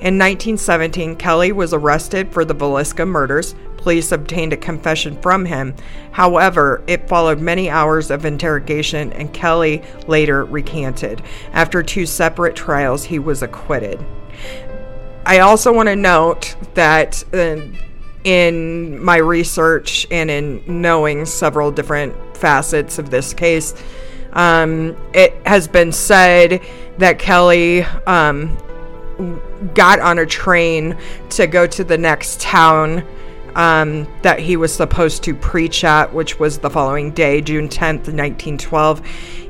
In 0.00 0.18
1917, 0.18 1.16
Kelly 1.16 1.52
was 1.52 1.74
arrested 1.74 2.32
for 2.32 2.44
the 2.44 2.54
Villisca 2.54 3.06
murders. 3.06 3.54
Police 3.76 4.12
obtained 4.12 4.52
a 4.52 4.56
confession 4.56 5.20
from 5.20 5.44
him. 5.44 5.74
However, 6.12 6.82
it 6.86 7.08
followed 7.08 7.40
many 7.40 7.68
hours 7.68 8.10
of 8.10 8.24
interrogation, 8.24 9.12
and 9.12 9.34
Kelly 9.34 9.82
later 10.06 10.44
recanted. 10.44 11.22
After 11.52 11.82
two 11.82 12.06
separate 12.06 12.56
trials, 12.56 13.04
he 13.04 13.18
was 13.18 13.42
acquitted. 13.42 14.02
I 15.26 15.38
also 15.38 15.72
want 15.72 15.88
to 15.88 15.96
note 15.96 16.54
that 16.74 17.24
uh, 17.32 17.60
in 18.24 19.02
my 19.02 19.16
research 19.16 20.06
and 20.10 20.30
in 20.30 20.62
knowing 20.66 21.24
several 21.24 21.70
different 21.70 22.14
facets 22.36 22.98
of 22.98 23.10
this 23.10 23.32
case, 23.32 23.74
um, 24.32 24.96
it 25.14 25.34
has 25.46 25.68
been 25.68 25.92
said 25.92 26.62
that 26.98 27.18
Kelly 27.18 27.82
um, 28.06 28.56
got 29.74 30.00
on 30.00 30.18
a 30.18 30.26
train 30.26 30.96
to 31.30 31.46
go 31.46 31.66
to 31.66 31.84
the 31.84 31.96
next 31.96 32.40
town 32.40 33.06
um, 33.54 34.06
that 34.22 34.38
he 34.38 34.56
was 34.56 34.74
supposed 34.74 35.22
to 35.24 35.34
preach 35.34 35.84
at, 35.84 36.12
which 36.12 36.38
was 36.38 36.58
the 36.58 36.70
following 36.70 37.12
day, 37.12 37.40
June 37.40 37.68
10th, 37.68 38.08
1912. 38.08 39.02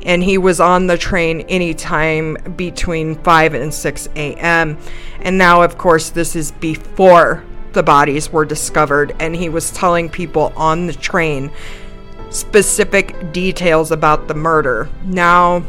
And 0.05 0.23
he 0.23 0.39
was 0.39 0.61
on 0.61 0.87
the 0.87 0.99
train 0.99 1.41
anytime 1.43 2.35
between 2.57 3.17
5 3.17 3.55
and 3.55 3.73
6 3.73 4.09
a.m. 4.17 4.79
And 5.21 5.39
now, 5.39 5.63
of 5.63 5.79
course, 5.79 6.11
this 6.11 6.37
is 6.37 6.53
before 6.53 7.45
the 7.73 7.83
bodies 7.83 8.31
were 8.31 8.45
discovered. 8.45 9.17
And 9.19 9.35
he 9.35 9.49
was 9.49 9.71
telling 9.71 10.09
people 10.09 10.53
on 10.57 10.87
the 10.87 10.93
train 10.93 11.51
specific 12.31 13.33
details 13.33 13.91
about 13.91 14.29
the 14.29 14.35
murder. 14.35 14.89
Now, 15.05 15.65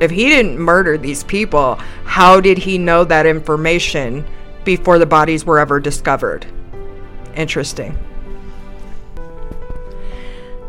if 0.00 0.10
he 0.10 0.28
didn't 0.28 0.58
murder 0.58 0.98
these 0.98 1.24
people, 1.24 1.76
how 2.04 2.40
did 2.40 2.58
he 2.58 2.78
know 2.78 3.04
that 3.04 3.26
information 3.26 4.24
before 4.64 4.98
the 4.98 5.06
bodies 5.06 5.44
were 5.44 5.58
ever 5.58 5.80
discovered? 5.80 6.46
Interesting. 7.34 7.98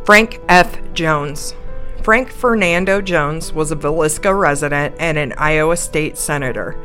Frank 0.06 0.40
F. 0.48 0.94
Jones. 0.94 1.56
Frank 2.04 2.30
Fernando 2.32 3.02
Jones 3.02 3.52
was 3.52 3.72
a 3.72 3.76
Villisca 3.76 4.40
resident 4.40 4.96
and 5.00 5.18
an 5.18 5.34
Iowa 5.38 5.76
State 5.76 6.18
Senator. 6.18 6.78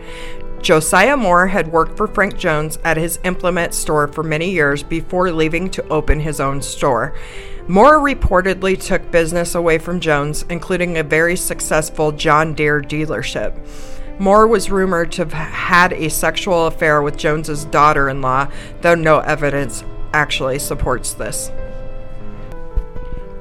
Josiah 0.62 1.16
Moore 1.16 1.46
had 1.46 1.72
worked 1.72 1.96
for 1.96 2.06
Frank 2.06 2.38
Jones 2.38 2.78
at 2.84 2.96
his 2.96 3.18
implement 3.24 3.74
store 3.74 4.08
for 4.08 4.22
many 4.22 4.50
years 4.50 4.82
before 4.82 5.30
leaving 5.30 5.70
to 5.70 5.86
open 5.88 6.20
his 6.20 6.40
own 6.40 6.62
store. 6.62 7.14
Moore 7.68 7.98
reportedly 7.98 8.82
took 8.82 9.10
business 9.10 9.54
away 9.54 9.78
from 9.78 10.00
Jones, 10.00 10.44
including 10.48 10.98
a 10.98 11.02
very 11.02 11.36
successful 11.36 12.12
John 12.12 12.54
Deere 12.54 12.80
dealership. 12.80 13.54
Moore 14.20 14.46
was 14.46 14.70
rumored 14.70 15.10
to 15.12 15.22
have 15.22 15.32
had 15.32 15.94
a 15.94 16.10
sexual 16.10 16.66
affair 16.66 17.00
with 17.00 17.16
Jones's 17.16 17.64
daughter-in-law, 17.64 18.48
though 18.82 18.94
no 18.94 19.20
evidence 19.20 19.82
actually 20.12 20.58
supports 20.58 21.14
this. 21.14 21.50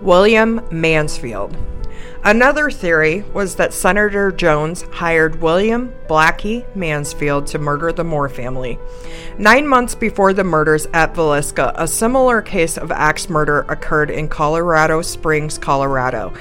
William 0.02 0.62
Mansfield 0.72 1.58
Another 2.24 2.70
theory 2.70 3.24
was 3.34 3.56
that 3.56 3.74
Senator 3.74 4.30
Jones 4.30 4.82
hired 4.92 5.42
William 5.42 5.94
Blackie 6.10 6.66
Mansfield 6.76 7.48
to 7.48 7.60
murder 7.60 7.94
the 7.94 8.04
Moore 8.04 8.28
family. 8.28 8.78
Nine 9.38 9.66
months 9.66 9.96
before 9.96 10.34
the 10.34 10.44
murders 10.44 10.86
at 10.94 11.14
Villisca, 11.14 11.72
a 11.76 11.88
similar 11.88 12.42
case 12.42 12.78
of 12.78 12.92
axe 12.92 13.30
murder 13.30 13.62
occurred 13.70 14.10
in 14.12 14.28
Colorado 14.28 15.02
Springs, 15.02 15.58
Colorado. 15.58 16.34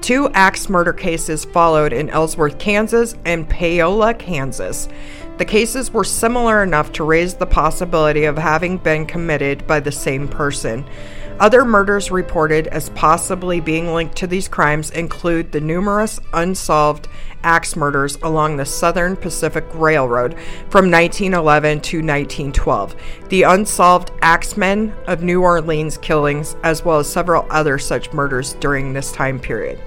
Two 0.00 0.30
axe 0.30 0.70
murder 0.70 0.94
cases 0.94 1.44
followed 1.44 1.92
in 1.92 2.08
Ellsworth, 2.08 2.58
Kansas, 2.58 3.14
and 3.26 3.48
Paola, 3.48 4.14
Kansas. 4.14 4.88
The 5.36 5.44
cases 5.44 5.92
were 5.92 6.04
similar 6.04 6.62
enough 6.62 6.92
to 6.92 7.04
raise 7.04 7.34
the 7.34 7.44
possibility 7.44 8.24
of 8.24 8.38
having 8.38 8.78
been 8.78 9.04
committed 9.04 9.66
by 9.66 9.80
the 9.80 9.92
same 9.92 10.28
person. 10.28 10.86
Other 11.38 11.66
murders 11.66 12.10
reported 12.10 12.66
as 12.68 12.88
possibly 12.90 13.60
being 13.60 13.92
linked 13.92 14.16
to 14.16 14.26
these 14.26 14.48
crimes 14.48 14.90
include 14.92 15.52
the 15.52 15.60
numerous 15.60 16.18
unsolved 16.32 17.08
axe 17.44 17.76
murders 17.76 18.16
along 18.22 18.56
the 18.56 18.64
Southern 18.64 19.16
Pacific 19.16 19.64
Railroad 19.74 20.32
from 20.70 20.90
1911 20.90 21.80
to 21.82 21.98
1912, 21.98 22.96
the 23.28 23.42
unsolved 23.42 24.12
Axemen 24.22 24.94
of 25.06 25.22
New 25.22 25.42
Orleans 25.42 25.98
killings, 25.98 26.56
as 26.62 26.86
well 26.86 27.00
as 27.00 27.12
several 27.12 27.46
other 27.50 27.78
such 27.78 28.14
murders 28.14 28.54
during 28.54 28.94
this 28.94 29.12
time 29.12 29.38
period. 29.38 29.78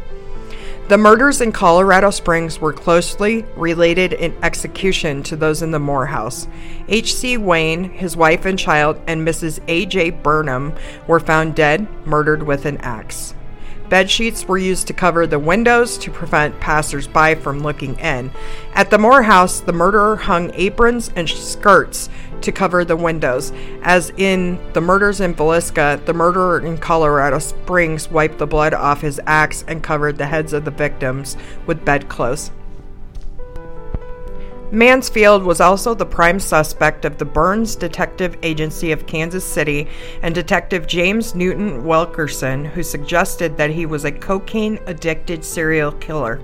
The 0.90 0.98
murders 0.98 1.40
in 1.40 1.52
Colorado 1.52 2.10
Springs 2.10 2.60
were 2.60 2.74
closely 2.74 3.46
related 3.56 4.12
in 4.12 4.36
execution 4.44 5.22
to 5.22 5.36
those 5.36 5.62
in 5.62 5.70
the 5.70 5.78
Moore 5.78 6.08
house. 6.08 6.48
H.C. 6.88 7.38
Wayne, 7.38 7.92
his 7.92 8.18
wife 8.18 8.46
and 8.46 8.58
child, 8.58 9.00
and 9.06 9.22
Mrs. 9.22 9.60
A.J. 9.68 10.10
Burnham 10.10 10.74
were 11.06 11.20
found 11.20 11.54
dead, 11.54 11.88
murdered 12.08 12.42
with 12.42 12.66
an 12.66 12.78
axe. 12.78 13.36
Bed 13.88 14.10
sheets 14.10 14.48
were 14.48 14.58
used 14.58 14.88
to 14.88 14.94
cover 14.94 15.28
the 15.28 15.38
windows 15.38 15.96
to 16.00 16.10
prevent 16.10 16.60
passersby 16.60 17.36
from 17.36 17.60
looking 17.60 17.98
in. 18.00 18.32
At 18.74 18.90
the 18.90 18.98
Moore 18.98 19.22
house, 19.22 19.60
the 19.60 19.74
murderer 19.74 20.16
hung 20.16 20.52
aprons 20.56 21.12
and 21.16 21.30
skirts 21.30 22.10
to 22.42 22.52
cover 22.52 22.86
the 22.86 22.96
windows. 22.96 23.52
As 23.82 24.12
in 24.18 24.60
the 24.74 24.82
murders 24.82 25.22
in 25.22 25.34
Villisca, 25.34 26.06
the 26.06 26.14
murderer 26.14 26.60
in 26.60 26.78
Colorado 26.78 27.40
Springs 27.40 28.10
wiped 28.10 28.38
the 28.38 28.48
blood 28.48 28.74
off 28.74 29.02
his 29.02 29.20
axe 29.26 29.64
and 29.68 29.84
covered 29.84 30.18
the 30.18 30.28
heads 30.28 30.54
of 30.54 30.66
the 30.66 30.72
victims 30.72 31.38
with 31.66 31.86
bedclothes. 31.86 32.52
Mansfield 34.72 35.42
was 35.42 35.60
also 35.60 35.96
the 35.96 36.06
prime 36.06 36.40
suspect 36.40 37.04
of 37.04 37.18
the 37.18 37.26
Burns 37.26 37.76
Detective 37.76 38.38
Agency 38.44 38.92
of 38.92 39.08
Kansas 39.08 39.44
City 39.44 39.88
and 40.22 40.36
Detective 40.36 40.86
James 40.86 41.34
Newton 41.34 41.84
Wilkerson, 41.84 42.66
who 42.66 42.84
suggested 42.84 43.58
that 43.58 43.72
he 43.72 43.88
was 43.88 44.06
a 44.06 44.12
cocaine 44.12 44.80
addicted 44.86 45.44
serial 45.44 45.92
killer. 45.94 46.40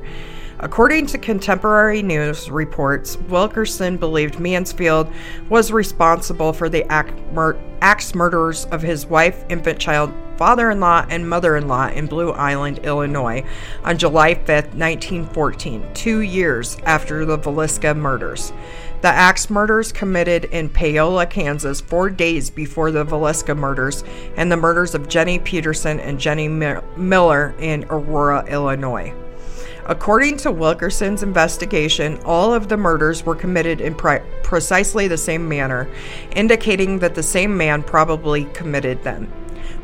According 0.60 1.08
to 1.08 1.18
contemporary 1.18 2.02
news 2.02 2.50
reports, 2.50 3.18
Wilkerson 3.28 3.98
believed 3.98 4.40
Mansfield 4.40 5.12
was 5.50 5.70
responsible 5.70 6.54
for 6.54 6.70
the 6.70 6.90
axe 7.82 8.16
murders 8.16 8.64
of 8.66 8.82
his 8.82 9.06
wife, 9.06 9.44
infant 9.50 9.80
child, 9.80 10.14
father 10.38 10.72
in 10.72 10.80
law, 10.80 11.06
and 11.10 11.30
mother 11.30 11.58
in 11.58 11.68
law 11.68 11.90
in 11.90 12.08
Blue 12.08 12.32
Island, 12.32 12.80
Illinois, 12.84 13.46
on 13.84 13.98
July 13.98 14.34
5, 14.34 14.48
1914, 14.48 15.86
two 15.94 16.20
years 16.20 16.78
after 16.86 17.26
the 17.26 17.38
Villisca 17.38 17.94
murders. 17.96 18.54
The 19.02 19.10
axe 19.10 19.50
murders 19.50 19.92
committed 19.92 20.46
in 20.46 20.70
Paola, 20.70 21.26
Kansas, 21.26 21.82
four 21.82 22.10
days 22.10 22.50
before 22.50 22.92
the 22.92 23.06
Villisca 23.06 23.58
murders, 23.58 24.06
and 24.38 24.50
the 24.50 24.58
murders 24.58 24.96
of 24.96 25.10
Jenny 25.10 25.38
Peterson 25.38 26.00
and 26.00 26.18
Jenny 26.18 26.48
Miller 26.48 27.54
in 27.60 27.86
Aurora, 27.90 28.46
Illinois. 28.48 29.14
According 29.88 30.38
to 30.38 30.52
Wilkerson's 30.52 31.22
investigation, 31.22 32.20
all 32.26 32.54
of 32.54 32.70
the 32.70 32.78
murders 32.78 33.24
were 33.24 33.36
committed 33.36 33.82
in 33.82 33.94
pre- 33.94 34.22
precisely 34.42 35.08
the 35.08 35.18
same 35.18 35.48
manner, 35.48 35.88
indicating 36.36 36.98
that 37.00 37.14
the 37.14 37.22
same 37.22 37.56
man 37.56 37.84
probably 37.84 38.46
committed 38.46 39.04
them. 39.04 39.32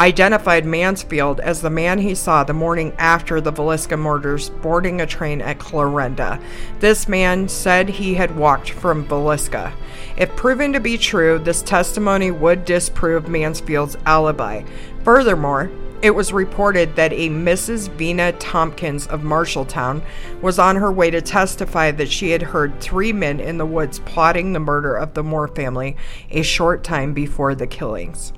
identified 0.00 0.64
Mansfield 0.64 1.38
as 1.40 1.60
the 1.60 1.70
man 1.70 1.98
he 1.98 2.14
saw 2.14 2.42
the 2.42 2.52
morning 2.52 2.92
after 2.98 3.40
the 3.40 3.52
Villisca 3.52 3.98
murders 3.98 4.48
boarding 4.48 5.00
a 5.00 5.06
train 5.06 5.40
at 5.40 5.58
Clarinda. 5.58 6.40
This 6.80 7.06
man 7.06 7.48
said 7.48 7.88
he 7.88 8.14
had 8.14 8.36
walked 8.36 8.70
from 8.70 9.06
Villisca. 9.06 9.72
If 10.16 10.34
proven 10.34 10.72
to 10.72 10.80
be 10.80 10.98
true, 10.98 11.38
this 11.38 11.62
testimony 11.62 12.30
would 12.30 12.64
disprove 12.64 13.28
Mansfield's 13.28 13.96
alibi, 14.04 14.62
Furthermore, 15.04 15.70
it 16.02 16.14
was 16.14 16.32
reported 16.32 16.96
that 16.96 17.12
a 17.12 17.28
Mrs. 17.28 17.88
Vina 17.90 18.32
Tompkins 18.32 19.06
of 19.06 19.22
Marshalltown 19.22 20.02
was 20.40 20.58
on 20.58 20.76
her 20.76 20.90
way 20.90 21.10
to 21.10 21.20
testify 21.20 21.92
that 21.92 22.10
she 22.10 22.30
had 22.30 22.42
heard 22.42 22.80
three 22.80 23.12
men 23.12 23.38
in 23.38 23.56
the 23.56 23.66
woods 23.66 24.00
plotting 24.00 24.52
the 24.52 24.60
murder 24.60 24.96
of 24.96 25.14
the 25.14 25.22
Moore 25.22 25.46
family 25.46 25.96
a 26.30 26.42
short 26.42 26.82
time 26.82 27.14
before 27.14 27.54
the 27.54 27.68
killings. 27.68 28.32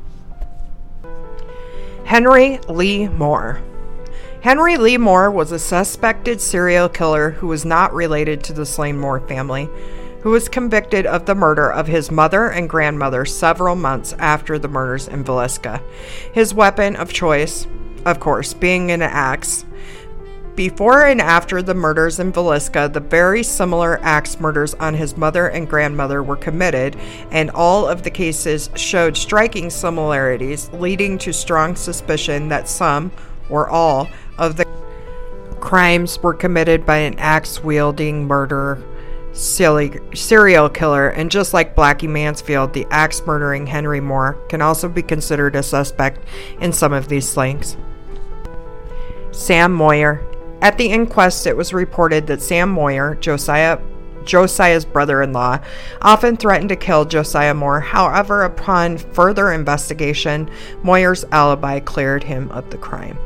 Henry 2.04 2.58
Lee 2.68 3.08
Moore. 3.08 3.62
Henry 4.42 4.76
Lee 4.76 4.98
Moore 4.98 5.30
was 5.30 5.52
a 5.52 5.58
suspected 5.58 6.38
serial 6.38 6.90
killer 6.90 7.30
who 7.30 7.46
was 7.46 7.64
not 7.64 7.94
related 7.94 8.44
to 8.44 8.52
the 8.52 8.66
slain 8.66 8.98
Moore 8.98 9.20
family 9.20 9.70
who 10.24 10.30
was 10.30 10.48
convicted 10.48 11.04
of 11.04 11.26
the 11.26 11.34
murder 11.34 11.70
of 11.70 11.86
his 11.86 12.10
mother 12.10 12.48
and 12.48 12.66
grandmother 12.66 13.26
several 13.26 13.76
months 13.76 14.14
after 14.18 14.58
the 14.58 14.66
murders 14.66 15.06
in 15.06 15.22
Villisca. 15.22 15.82
His 16.32 16.54
weapon 16.54 16.96
of 16.96 17.12
choice, 17.12 17.66
of 18.06 18.20
course, 18.20 18.54
being 18.54 18.90
an 18.90 19.02
axe. 19.02 19.66
Before 20.56 21.04
and 21.04 21.20
after 21.20 21.60
the 21.60 21.74
murders 21.74 22.20
in 22.20 22.32
Villisca, 22.32 22.90
the 22.90 23.00
very 23.00 23.42
similar 23.42 24.00
axe 24.00 24.40
murders 24.40 24.72
on 24.72 24.94
his 24.94 25.14
mother 25.14 25.48
and 25.48 25.68
grandmother 25.68 26.22
were 26.22 26.36
committed, 26.36 26.96
and 27.30 27.50
all 27.50 27.86
of 27.86 28.02
the 28.02 28.10
cases 28.10 28.70
showed 28.76 29.18
striking 29.18 29.68
similarities, 29.68 30.70
leading 30.72 31.18
to 31.18 31.34
strong 31.34 31.76
suspicion 31.76 32.48
that 32.48 32.66
some, 32.66 33.12
or 33.50 33.68
all, 33.68 34.08
of 34.38 34.56
the 34.56 34.64
crimes 35.60 36.18
were 36.22 36.32
committed 36.32 36.86
by 36.86 36.96
an 36.96 37.18
axe 37.18 37.62
wielding 37.62 38.26
murderer 38.26 38.82
silly 39.34 39.98
serial 40.14 40.68
killer, 40.68 41.08
and 41.08 41.30
just 41.30 41.52
like 41.52 41.76
Blackie 41.76 42.08
Mansfield, 42.08 42.72
the 42.72 42.86
axe 42.90 43.20
murdering 43.26 43.66
Henry 43.66 44.00
Moore 44.00 44.34
can 44.48 44.62
also 44.62 44.88
be 44.88 45.02
considered 45.02 45.56
a 45.56 45.62
suspect 45.62 46.24
in 46.60 46.72
some 46.72 46.92
of 46.92 47.08
these 47.08 47.28
slayings. 47.28 47.76
Sam 49.32 49.72
Moyer. 49.72 50.24
At 50.62 50.78
the 50.78 50.86
inquest, 50.86 51.46
it 51.46 51.56
was 51.56 51.74
reported 51.74 52.26
that 52.28 52.40
Sam 52.40 52.70
Moyer, 52.70 53.16
Josiah 53.16 53.78
Josiah's 54.24 54.86
brother 54.86 55.20
in 55.20 55.34
law, 55.34 55.58
often 56.00 56.36
threatened 56.36 56.70
to 56.70 56.76
kill 56.76 57.04
Josiah 57.04 57.52
Moore. 57.52 57.80
However, 57.80 58.44
upon 58.44 58.96
further 58.96 59.52
investigation, 59.52 60.48
Moyer's 60.82 61.24
alibi 61.30 61.80
cleared 61.80 62.24
him 62.24 62.50
of 62.50 62.70
the 62.70 62.78
crime. 62.78 63.18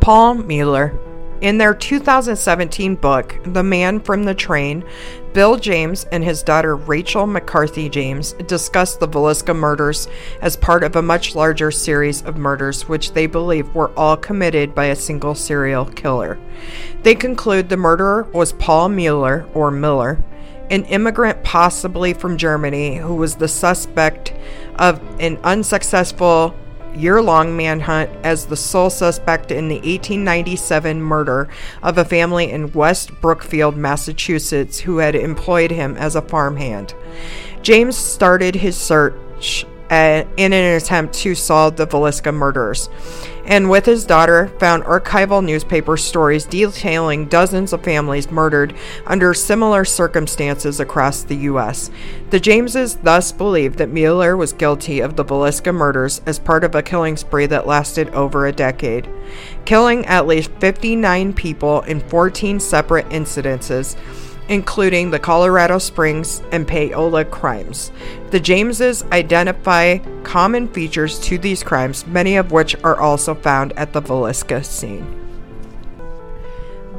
Paul 0.00 0.34
Mueller. 0.34 0.98
In 1.40 1.56
their 1.56 1.72
2017 1.72 2.96
book, 2.96 3.38
The 3.44 3.62
Man 3.62 4.00
from 4.00 4.24
the 4.24 4.34
Train, 4.34 4.82
Bill 5.34 5.56
James 5.56 6.02
and 6.10 6.24
his 6.24 6.42
daughter 6.42 6.74
Rachel 6.74 7.28
McCarthy 7.28 7.88
James 7.88 8.32
discuss 8.48 8.96
the 8.96 9.06
Villisca 9.06 9.54
murders 9.54 10.08
as 10.42 10.56
part 10.56 10.82
of 10.82 10.96
a 10.96 11.02
much 11.02 11.36
larger 11.36 11.70
series 11.70 12.22
of 12.22 12.36
murders 12.36 12.88
which 12.88 13.12
they 13.12 13.28
believe 13.28 13.72
were 13.72 13.96
all 13.96 14.16
committed 14.16 14.74
by 14.74 14.86
a 14.86 14.96
single 14.96 15.36
serial 15.36 15.84
killer. 15.84 16.40
They 17.04 17.14
conclude 17.14 17.68
the 17.68 17.76
murderer 17.76 18.24
was 18.32 18.52
Paul 18.54 18.88
Mueller, 18.88 19.46
or 19.54 19.70
Miller, 19.70 20.20
an 20.70 20.86
immigrant 20.86 21.44
possibly 21.44 22.14
from 22.14 22.36
Germany 22.36 22.96
who 22.96 23.14
was 23.14 23.36
the 23.36 23.46
suspect 23.46 24.34
of 24.74 25.00
an 25.20 25.38
unsuccessful 25.44 26.52
year 26.98 27.22
long 27.22 27.56
manhunt 27.56 28.10
as 28.24 28.46
the 28.46 28.56
sole 28.56 28.90
suspect 28.90 29.50
in 29.50 29.68
the 29.68 29.76
1897 29.76 31.00
murder 31.00 31.48
of 31.82 31.98
a 31.98 32.04
family 32.04 32.50
in 32.50 32.72
West 32.72 33.10
Brookfield, 33.20 33.76
Massachusetts, 33.76 34.80
who 34.80 34.98
had 34.98 35.14
employed 35.14 35.70
him 35.70 35.96
as 35.96 36.16
a 36.16 36.22
farmhand. 36.22 36.94
James 37.62 37.96
started 37.96 38.54
his 38.54 38.76
search 38.76 39.66
uh, 39.90 40.24
in 40.36 40.52
an 40.52 40.76
attempt 40.76 41.14
to 41.14 41.34
solve 41.34 41.76
the 41.76 41.86
Villisca 41.86 42.34
murders 42.34 42.88
and 43.48 43.70
with 43.70 43.86
his 43.86 44.04
daughter 44.04 44.48
found 44.60 44.84
archival 44.84 45.42
newspaper 45.42 45.96
stories 45.96 46.44
detailing 46.44 47.26
dozens 47.26 47.72
of 47.72 47.82
families 47.82 48.30
murdered 48.30 48.74
under 49.06 49.32
similar 49.32 49.86
circumstances 49.86 50.78
across 50.78 51.22
the 51.22 51.36
U.S. 51.36 51.90
The 52.28 52.38
Jameses 52.38 52.96
thus 52.96 53.32
believed 53.32 53.78
that 53.78 53.88
Mueller 53.88 54.36
was 54.36 54.52
guilty 54.52 55.00
of 55.00 55.16
the 55.16 55.24
Villisca 55.24 55.74
murders 55.74 56.20
as 56.26 56.38
part 56.38 56.62
of 56.62 56.74
a 56.74 56.82
killing 56.82 57.16
spree 57.16 57.46
that 57.46 57.66
lasted 57.66 58.10
over 58.10 58.46
a 58.46 58.52
decade, 58.52 59.08
killing 59.64 60.04
at 60.04 60.26
least 60.26 60.50
59 60.60 61.32
people 61.32 61.80
in 61.82 62.00
14 62.00 62.60
separate 62.60 63.08
incidences 63.08 63.96
including 64.48 65.10
the 65.10 65.18
Colorado 65.18 65.78
Springs 65.78 66.42
and 66.52 66.66
Paola 66.66 67.24
crimes. 67.24 67.92
The 68.30 68.40
Jameses 68.40 69.04
identify 69.12 69.98
common 70.22 70.68
features 70.68 71.18
to 71.20 71.38
these 71.38 71.62
crimes, 71.62 72.06
many 72.06 72.36
of 72.36 72.50
which 72.52 72.76
are 72.82 72.98
also 72.98 73.34
found 73.34 73.72
at 73.74 73.92
the 73.92 74.02
Villisca 74.02 74.64
scene. 74.64 75.14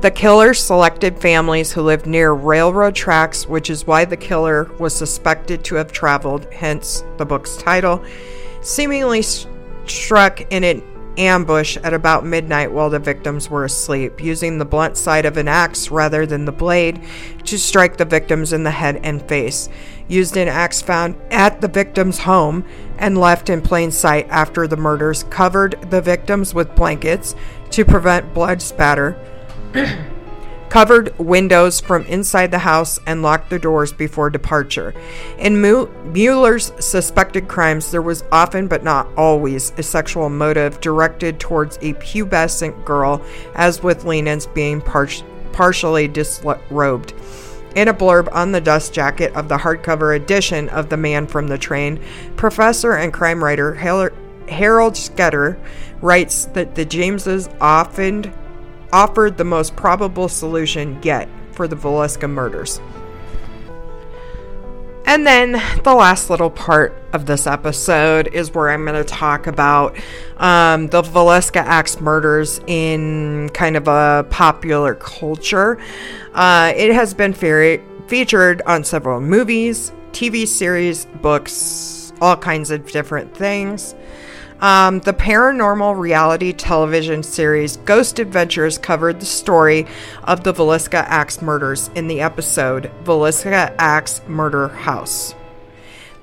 The 0.02 0.12
killer 0.12 0.54
selected 0.54 1.20
families 1.20 1.74
who 1.74 1.82
lived 1.82 2.06
near 2.06 2.32
railroad 2.32 2.96
tracks, 2.96 3.46
which 3.48 3.70
is 3.70 3.86
why 3.86 4.06
the 4.06 4.16
killer 4.16 4.72
was 4.80 4.96
suspected 4.96 5.66
to 5.66 5.76
have 5.76 5.92
traveled, 5.92 6.46
hence 6.54 7.04
the 7.18 7.26
book's 7.26 7.58
title, 7.58 8.02
seemingly 8.62 9.22
struck 9.86 10.40
in 10.54 10.64
an 10.64 10.82
ambush 11.20 11.78
at 11.78 11.94
about 11.94 12.26
midnight 12.26 12.72
while 12.72 12.90
the 12.90 12.98
victims 12.98 13.50
were 13.50 13.66
asleep, 13.66 14.24
using 14.24 14.58
the 14.58 14.66
blunt 14.66 14.98
side 14.98 15.26
of 15.26 15.38
an 15.38 15.48
axe 15.48 15.92
rather 15.92 16.26
than 16.26 16.46
the 16.46 16.52
blade 16.52 17.02
to 17.44 17.60
strike 17.60 17.98
the 17.98 18.06
victims 18.06 18.54
in 18.54 18.64
the 18.64 18.72
head 18.72 19.00
and 19.04 19.22
face. 19.28 19.70
Used 20.08 20.38
an 20.38 20.48
axe 20.48 20.82
found 20.82 21.16
at 21.30 21.62
the 21.62 21.68
victim's 21.68 22.20
home 22.20 22.66
and 22.98 23.18
left 23.18 23.50
in 23.50 23.62
plain 23.62 23.92
sight 23.92 24.28
after 24.30 24.66
the 24.66 24.78
murders, 24.78 25.24
covered 25.24 25.80
the 25.90 26.02
victims 26.02 26.54
with 26.54 26.76
blankets 26.76 27.36
to 27.72 27.86
prevent 27.86 28.34
blood 28.34 28.62
spatter. 28.62 29.18
covered 30.70 31.18
windows 31.18 31.80
from 31.80 32.06
inside 32.06 32.52
the 32.52 32.60
house, 32.60 33.00
and 33.06 33.22
locked 33.22 33.50
the 33.50 33.60
doors 33.60 33.92
before 33.92 34.30
departure. 34.30 34.94
In 35.38 35.62
Mueller's 35.62 36.72
suspected 36.80 37.48
crimes, 37.48 37.92
there 37.92 38.02
was 38.02 38.24
often 38.32 38.68
but 38.68 38.84
not 38.84 39.08
always 39.18 39.74
a 39.78 39.84
sexual 39.84 40.30
motive 40.30 40.80
directed 40.80 41.40
towards 41.40 41.78
a 41.78 41.94
pubescent 41.96 42.86
girl, 42.86 43.22
as 43.56 43.82
with 43.82 44.06
Lena's 44.06 44.46
being 44.48 44.80
par- 44.80 45.10
partially 45.52 46.08
disrobed. 46.08 47.14
In 47.76 47.88
a 47.88 47.94
blurb 47.94 48.34
on 48.34 48.52
the 48.52 48.62
dust 48.62 48.94
jacket 48.94 49.34
of 49.36 49.48
the 49.48 49.58
hardcover 49.58 50.16
edition 50.16 50.70
of 50.70 50.90
The 50.90 50.98
Man 50.98 51.28
from 51.28 51.48
the 51.48 51.58
Train, 51.58 52.00
professor 52.36 52.94
and 52.94 53.14
crime 53.14 53.44
writer 53.44 53.76
Harold 53.76 54.94
Schechter 54.94 55.60
writes 56.02 56.46
that 56.46 56.74
the 56.74 56.86
Jameses 56.86 57.48
often 57.62 58.34
offered 58.92 59.38
the 59.38 59.46
most 59.46 59.76
probable 59.76 60.28
solution 60.28 61.00
yet 61.04 61.30
for 61.52 61.68
the 61.68 61.76
Villisca 61.76 62.30
murders. 62.30 62.80
And 65.10 65.26
then 65.26 65.54
the 65.84 65.96
last 65.96 66.30
little 66.30 66.52
part 66.52 66.96
of 67.14 67.26
this 67.26 67.48
episode 67.48 68.28
is 68.28 68.54
where 68.54 68.70
I'm 68.70 68.86
going 68.86 68.94
to 68.94 69.04
talk 69.04 69.48
about 69.48 69.98
um, 70.38 70.88
the 70.90 71.02
Villisca 71.02 71.62
Axe 71.62 72.00
murders 72.00 72.62
in 72.68 73.50
kind 73.56 73.76
of 73.76 73.88
a 73.88 74.28
popular 74.30 74.94
culture. 74.94 75.80
Uh, 76.36 76.74
it 76.76 76.94
has 76.94 77.16
been 77.16 77.34
fe- 77.34 77.82
featured 78.08 78.62
on 78.68 78.84
several 78.84 79.20
movies, 79.20 79.92
TV 80.12 80.48
series, 80.48 81.06
books, 81.24 82.14
all 82.22 82.38
kinds 82.38 82.70
of 82.70 82.86
different 82.92 83.36
things. 83.36 83.96
Um, 84.62 85.00
the 85.00 85.14
paranormal 85.14 85.98
reality 85.98 86.52
television 86.52 87.24
series 87.24 87.78
Ghost 87.78 88.20
Adventures 88.20 88.78
covered 88.78 89.20
the 89.20 89.26
story 89.26 89.88
of 90.26 90.44
the 90.44 90.54
Villisca 90.54 91.06
Axe 91.08 91.42
murders 91.42 91.90
in 91.96 92.08
the 92.08 92.20
episode 92.20 92.92
Villisca 93.06 93.74
Axe 93.78 94.22
Murder 94.28 94.68
House. 94.68 95.34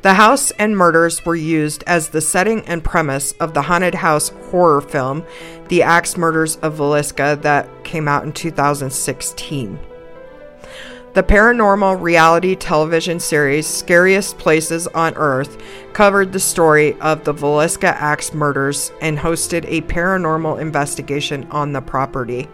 The 0.02 0.14
house 0.14 0.50
and 0.52 0.76
murders 0.76 1.24
were 1.24 1.34
used 1.34 1.82
as 1.86 2.10
the 2.10 2.20
setting 2.20 2.60
and 2.66 2.84
premise 2.84 3.32
of 3.32 3.54
the 3.54 3.62
haunted 3.62 3.94
house 3.94 4.28
horror 4.50 4.82
film, 4.82 5.24
The 5.68 5.82
Axe 5.82 6.16
Murders 6.18 6.56
of 6.56 6.76
Villisca, 6.76 7.40
that 7.40 7.84
came 7.84 8.06
out 8.06 8.22
in 8.22 8.32
2016. 8.32 9.78
The 11.16 11.22
paranormal 11.22 12.02
reality 12.02 12.54
television 12.54 13.20
series 13.20 13.66
Scariest 13.66 14.36
Places 14.36 14.86
on 14.88 15.14
Earth 15.14 15.56
covered 15.94 16.30
the 16.30 16.38
story 16.38 16.92
of 17.00 17.24
the 17.24 17.32
Villisca 17.32 17.88
Axe 17.88 18.34
murders 18.34 18.92
and 19.00 19.16
hosted 19.16 19.64
a 19.66 19.80
paranormal 19.80 20.60
investigation 20.60 21.46
on 21.50 21.72
the 21.72 21.80
property. 21.80 22.50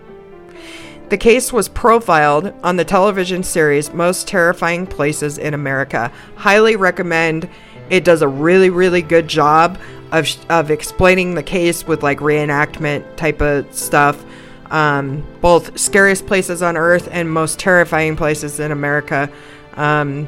The 1.08 1.18
case 1.18 1.52
was 1.52 1.68
profiled 1.68 2.54
on 2.62 2.76
the 2.76 2.84
television 2.84 3.42
series 3.42 3.92
Most 3.92 4.28
Terrifying 4.28 4.86
Places 4.86 5.38
in 5.38 5.54
America. 5.54 6.12
Highly 6.36 6.76
recommend. 6.76 7.48
It 7.90 8.04
does 8.04 8.22
a 8.22 8.28
really, 8.28 8.70
really 8.70 9.02
good 9.02 9.26
job 9.26 9.76
of, 10.12 10.28
of 10.48 10.70
explaining 10.70 11.34
the 11.34 11.42
case 11.42 11.84
with 11.84 12.04
like 12.04 12.20
reenactment 12.20 13.16
type 13.16 13.40
of 13.40 13.74
stuff 13.74 14.24
um, 14.72 15.22
both 15.42 15.78
scariest 15.78 16.26
places 16.26 16.62
on 16.62 16.76
earth 16.76 17.08
and 17.12 17.30
most 17.30 17.58
terrifying 17.58 18.16
places 18.16 18.58
in 18.58 18.72
America 18.72 19.30
um, 19.74 20.26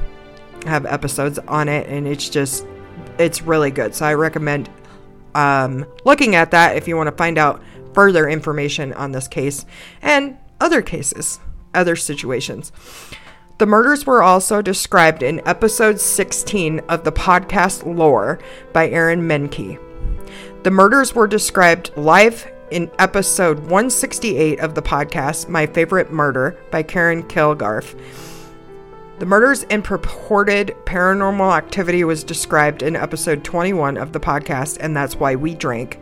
have 0.67 0.87
episodes 0.87 1.39
on 1.41 1.69
it, 1.69 1.89
and 1.89 2.07
it's 2.07 2.29
just 2.29 2.67
it's 3.19 3.43
really 3.43 3.71
good. 3.71 3.95
So 3.95 4.05
I 4.05 4.15
recommend 4.15 4.69
um, 5.35 5.87
looking 6.05 6.35
at 6.35 6.51
that 6.53 6.77
if 6.77 6.87
you 6.87 6.97
want 6.97 7.09
to 7.09 7.17
find 7.17 7.39
out 7.39 7.63
further 7.95 8.29
information 8.29 8.93
on 8.93 9.13
this 9.13 9.29
case 9.29 9.65
and 10.03 10.37
other 10.61 10.83
cases, 10.83 11.41
other 11.73 11.97
situations. 11.97 12.71
The 13.59 13.67
murders 13.67 14.05
were 14.05 14.23
also 14.23 14.61
described 14.61 15.23
in 15.23 15.41
episode 15.47 16.01
16 16.01 16.81
of 16.81 17.05
the 17.05 17.13
podcast 17.13 17.87
Lore 17.87 18.41
by 18.73 18.89
Aaron 18.91 19.23
Mahnke. 19.23 19.79
The 20.65 20.71
murders 20.71 21.15
were 21.15 21.29
described 21.29 21.93
live 21.97 22.51
in 22.71 22.91
episode 22.99 23.59
168 23.59 24.61
of 24.61 24.75
the 24.75 24.83
podcast, 24.83 25.49
My 25.49 25.67
Favorite 25.67 26.11
Murder 26.11 26.57
by 26.71 26.83
Karen 26.83 27.23
Kilgariff. 27.23 27.95
The 29.19 29.27
murders 29.27 29.65
and 29.71 29.85
purported 29.85 30.75
paranormal 30.85 31.57
activity 31.57 32.03
was 32.05 32.25
described 32.25 32.83
in 32.83 32.97
episode 32.97 33.45
21 33.45 33.97
of 33.97 34.13
the 34.13 34.21
podcast, 34.21 34.79
and 34.81 34.97
that's 34.97 35.17
why 35.17 35.37
we 35.37 35.55
drank. 35.55 36.01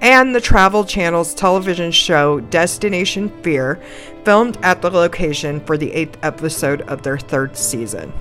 And 0.00 0.34
the 0.34 0.40
Travel 0.40 0.84
Channel's 0.84 1.34
television 1.34 1.92
show 1.92 2.40
Destination 2.40 3.28
Fear, 3.42 3.80
filmed 4.24 4.58
at 4.62 4.82
the 4.82 4.90
location 4.90 5.60
for 5.60 5.76
the 5.78 5.92
eighth 5.92 6.18
episode 6.22 6.82
of 6.82 7.02
their 7.02 7.18
third 7.18 7.56
season. 7.56 8.12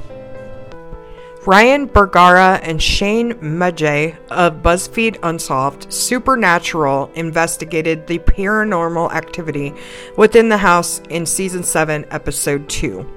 Ryan 1.48 1.88
Bergara 1.88 2.60
and 2.62 2.80
Shane 2.80 3.34
Madej 3.34 4.16
of 4.30 4.62
BuzzFeed 4.62 5.18
Unsolved 5.24 5.92
Supernatural 5.92 7.10
investigated 7.16 8.06
the 8.06 8.20
paranormal 8.20 9.12
activity 9.12 9.74
within 10.18 10.50
the 10.50 10.58
house 10.58 11.02
in 11.10 11.26
season 11.26 11.64
7, 11.64 12.06
episode 12.12 12.70
2. 12.70 13.10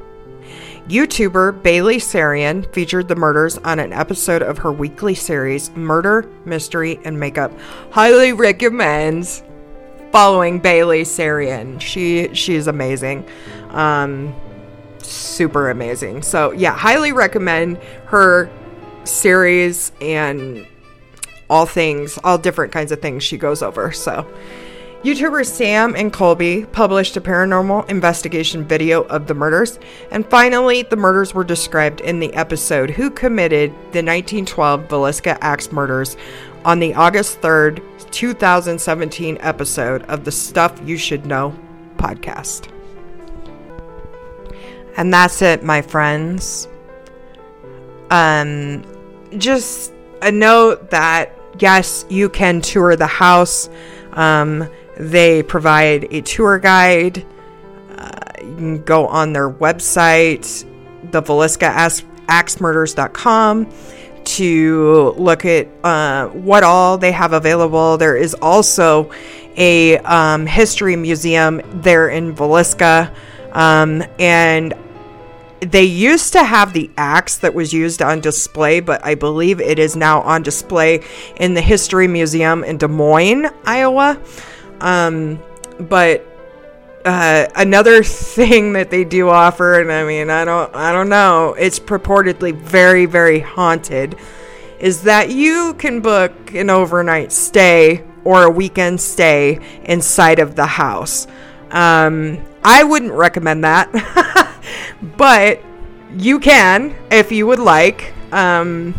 YouTuber 0.89 1.63
Bailey 1.63 1.97
Sarian 1.99 2.71
featured 2.73 3.09
the 3.09 3.17
murders 3.17 3.59
on 3.59 3.79
an 3.79 3.93
episode 3.93 4.41
of 4.41 4.57
her 4.57 4.73
weekly 4.73 5.15
series 5.15 5.71
Murder, 5.73 6.27
Mystery, 6.47 6.99
and 7.05 7.21
Makeup. 7.21 7.53
Highly 7.91 8.33
recommends 8.33 9.43
following 10.13 10.61
Bailey 10.61 11.03
Sarian. 11.03 11.79
She 11.79 12.33
she's 12.35 12.69
amazing. 12.69 13.29
Um, 13.71 14.35
super 15.05 15.71
amazing. 15.71 16.23
So, 16.23 16.53
yeah, 16.53 16.77
highly 16.77 17.13
recommend 17.13 17.79
her 18.07 18.51
series 19.05 19.93
and 20.01 20.67
all 21.51 21.67
things, 21.67 22.19
all 22.25 22.39
different 22.39 22.73
kinds 22.73 22.93
of 22.93 23.01
things 23.01 23.23
she 23.23 23.37
goes 23.37 23.63
over. 23.63 23.93
So, 23.93 24.27
YouTubers 25.05 25.49
Sam 25.49 25.95
and 25.95 26.11
Colby 26.11 26.65
published 26.73 27.15
a 27.19 27.21
paranormal 27.21 27.91
investigation 27.91 28.65
video 28.65 29.03
of 29.03 29.27
the 29.27 29.35
murders, 29.35 29.79
and 30.11 30.25
finally, 30.31 30.83
the 30.83 30.97
murders 30.97 31.35
were 31.35 31.45
described 31.45 32.01
in 32.01 32.21
the 32.21 32.33
episode 32.33 32.89
Who 32.89 33.11
Committed 33.11 33.71
the 33.93 34.03
1912 34.03 34.89
Villisca 34.89 35.37
Axe 35.43 35.71
Murders 35.73 36.17
on 36.65 36.79
the 36.79 36.95
August 36.95 37.43
3rd, 37.43 37.83
2017 38.13 39.37
episode 39.43 40.03
of 40.05 40.25
the 40.25 40.33
Stuff 40.33 40.81
You 40.87 40.97
Should 40.97 41.27
Know 41.27 41.55
podcast. 41.99 42.74
And 44.97 45.13
that's 45.13 45.43
it, 45.43 45.63
my 45.63 45.83
friends. 45.83 46.69
Um, 48.11 48.85
just 49.39 49.93
a 50.23 50.31
note 50.31 50.91
that 50.91 51.33
yes, 51.59 52.05
you 52.09 52.29
can 52.29 52.61
tour 52.61 52.97
the 52.97 53.07
house. 53.07 53.69
Um, 54.13 54.69
they 54.97 55.43
provide 55.43 56.09
a 56.13 56.23
tour 56.23 56.59
guide. 56.59 57.27
Uh, 57.97 58.11
you 58.39 58.55
can 58.57 58.83
go 58.85 59.07
on 59.07 59.33
their 59.33 59.51
website, 59.51 60.65
the 61.11 61.23
Villisca 61.23 62.03
axemurders.com 62.27 63.71
to 64.25 65.15
look 65.19 65.45
at 65.45 65.69
uh, 65.85 66.29
what 66.29 66.65
all 66.65 66.97
they 66.97 67.13
have 67.13 67.33
available. 67.33 67.99
There 67.99 68.17
is 68.17 68.35
also 68.35 69.11
a 69.57 69.99
um, 69.99 70.47
history 70.47 70.97
museum 70.97 71.61
there 71.83 72.09
in 72.09 72.35
Villisca. 72.35 73.15
Um, 73.53 74.03
and 74.19 74.75
they 75.65 75.85
used 75.85 76.33
to 76.33 76.45
have 76.45 76.73
the 76.73 76.91
axe 76.97 77.37
that 77.39 77.55
was 77.55 77.73
used 77.73 78.03
on 78.03 78.21
display, 78.21 78.81
but 78.81 79.05
I 79.05 79.15
believe 79.15 79.61
it 79.61 79.79
is 79.79 79.97
now 79.97 80.21
on 80.23 80.43
display 80.43 81.03
in 81.37 81.55
the 81.55 81.61
History 81.61 82.09
Museum 82.09 82.65
in 82.65 82.79
Des 82.79 82.89
Moines, 82.89 83.47
Iowa. 83.65 84.21
Um, 84.81 85.41
but 85.79 86.27
uh, 87.05 87.47
another 87.57 88.03
thing 88.05 88.75
that 88.75 88.91
they 88.91 89.05
do 89.05 89.29
offer, 89.29 89.81
and 89.81 89.91
I 89.91 90.05
mean, 90.05 90.31
I 90.31 90.45
don't, 90.45 90.75
I 90.75 90.93
don't 90.93 91.09
know, 91.09 91.55
it's 91.55 91.79
purportedly 91.79 92.55
very, 92.55 93.07
very 93.07 93.41
haunted, 93.41 94.17
is 94.79 95.03
that 95.03 95.31
you 95.31 95.75
can 95.75 96.01
book 96.01 96.55
an 96.55 96.71
overnight 96.71 97.33
stay 97.33 98.05
or 98.25 98.45
a 98.45 98.51
weekend 98.51 99.01
stay 99.01 99.59
inside 99.85 100.39
of 100.39 100.57
the 100.57 100.67
house. 100.67 101.27
Um, 101.71 102.45
I 102.63 102.85
wouldn't 102.85 103.13
recommend 103.13 103.65
that. 103.65 103.91
but 105.17 105.61
you 106.17 106.39
can 106.39 106.95
if 107.11 107.33
you 107.33 107.47
would 107.47 107.59
like. 107.59 108.13
Um, 108.33 108.95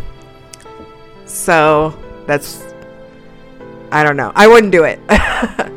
so 1.26 1.98
that's 2.26 2.62
I 3.90 4.02
don't 4.02 4.16
know. 4.16 4.32
I 4.34 4.48
wouldn't 4.48 4.72
do 4.72 4.84
it. 4.84 5.00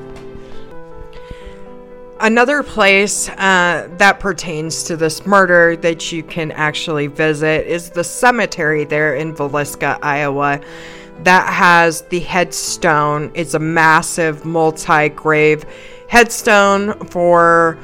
Another 2.21 2.63
place 2.63 3.29
uh, 3.29 3.87
that 3.97 4.19
pertains 4.19 4.83
to 4.83 4.97
this 4.97 5.25
murder 5.25 5.77
that 5.77 6.11
you 6.11 6.21
can 6.21 6.51
actually 6.51 7.07
visit 7.07 7.65
is 7.65 7.91
the 7.91 8.03
cemetery 8.03 8.83
there 8.83 9.15
in 9.15 9.33
Villisca, 9.33 9.97
Iowa, 10.01 10.59
that 11.23 11.53
has 11.53 12.01
the 12.03 12.19
headstone. 12.19 13.31
It's 13.35 13.53
a 13.53 13.59
massive 13.59 14.43
multi 14.43 15.07
grave 15.09 15.65
headstone 16.09 16.93
for 17.05 17.77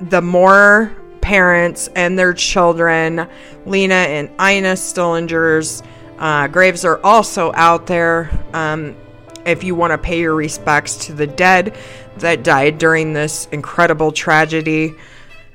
the 0.00 0.22
Moore 0.22 0.94
parents 1.20 1.88
and 1.96 2.18
their 2.18 2.32
children, 2.32 3.28
Lena 3.64 3.94
and 3.94 4.28
Ina 4.40 4.74
Stillinger's 4.74 5.82
uh, 6.18 6.48
graves 6.48 6.84
are 6.84 7.00
also 7.04 7.52
out 7.54 7.86
there. 7.86 8.30
Um, 8.52 8.96
if 9.44 9.62
you 9.62 9.74
want 9.74 9.92
to 9.92 9.98
pay 9.98 10.20
your 10.20 10.34
respects 10.34 11.06
to 11.06 11.12
the 11.12 11.26
dead 11.26 11.76
that 12.18 12.42
died 12.42 12.78
during 12.78 13.12
this 13.12 13.46
incredible 13.52 14.12
tragedy. 14.12 14.94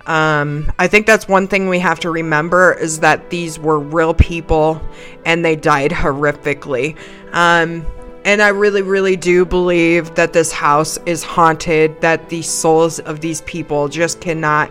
Um, 0.05 0.71
I 0.79 0.87
think 0.87 1.05
that's 1.05 1.27
one 1.27 1.47
thing 1.47 1.67
we 1.67 1.79
have 1.79 1.99
to 2.01 2.09
remember 2.09 2.73
is 2.73 3.01
that 3.01 3.29
these 3.29 3.59
were 3.59 3.79
real 3.79 4.13
people 4.13 4.81
and 5.25 5.43
they 5.45 5.55
died 5.55 5.91
horrifically. 5.91 6.97
Um, 7.33 7.85
and 8.23 8.41
I 8.41 8.49
really, 8.49 8.81
really 8.81 9.15
do 9.15 9.45
believe 9.45 10.13
that 10.15 10.33
this 10.33 10.51
house 10.51 10.97
is 11.05 11.23
haunted, 11.23 11.99
that 12.01 12.29
the 12.29 12.41
souls 12.41 12.99
of 12.99 13.19
these 13.19 13.41
people 13.41 13.87
just 13.87 14.21
cannot 14.21 14.69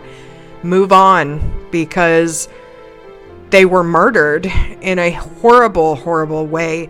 move 0.63 0.91
on 0.91 1.67
because 1.71 2.47
they 3.49 3.65
were 3.65 3.83
murdered 3.83 4.45
in 4.45 4.99
a 4.99 5.11
horrible, 5.11 5.95
horrible 5.95 6.47
way. 6.47 6.89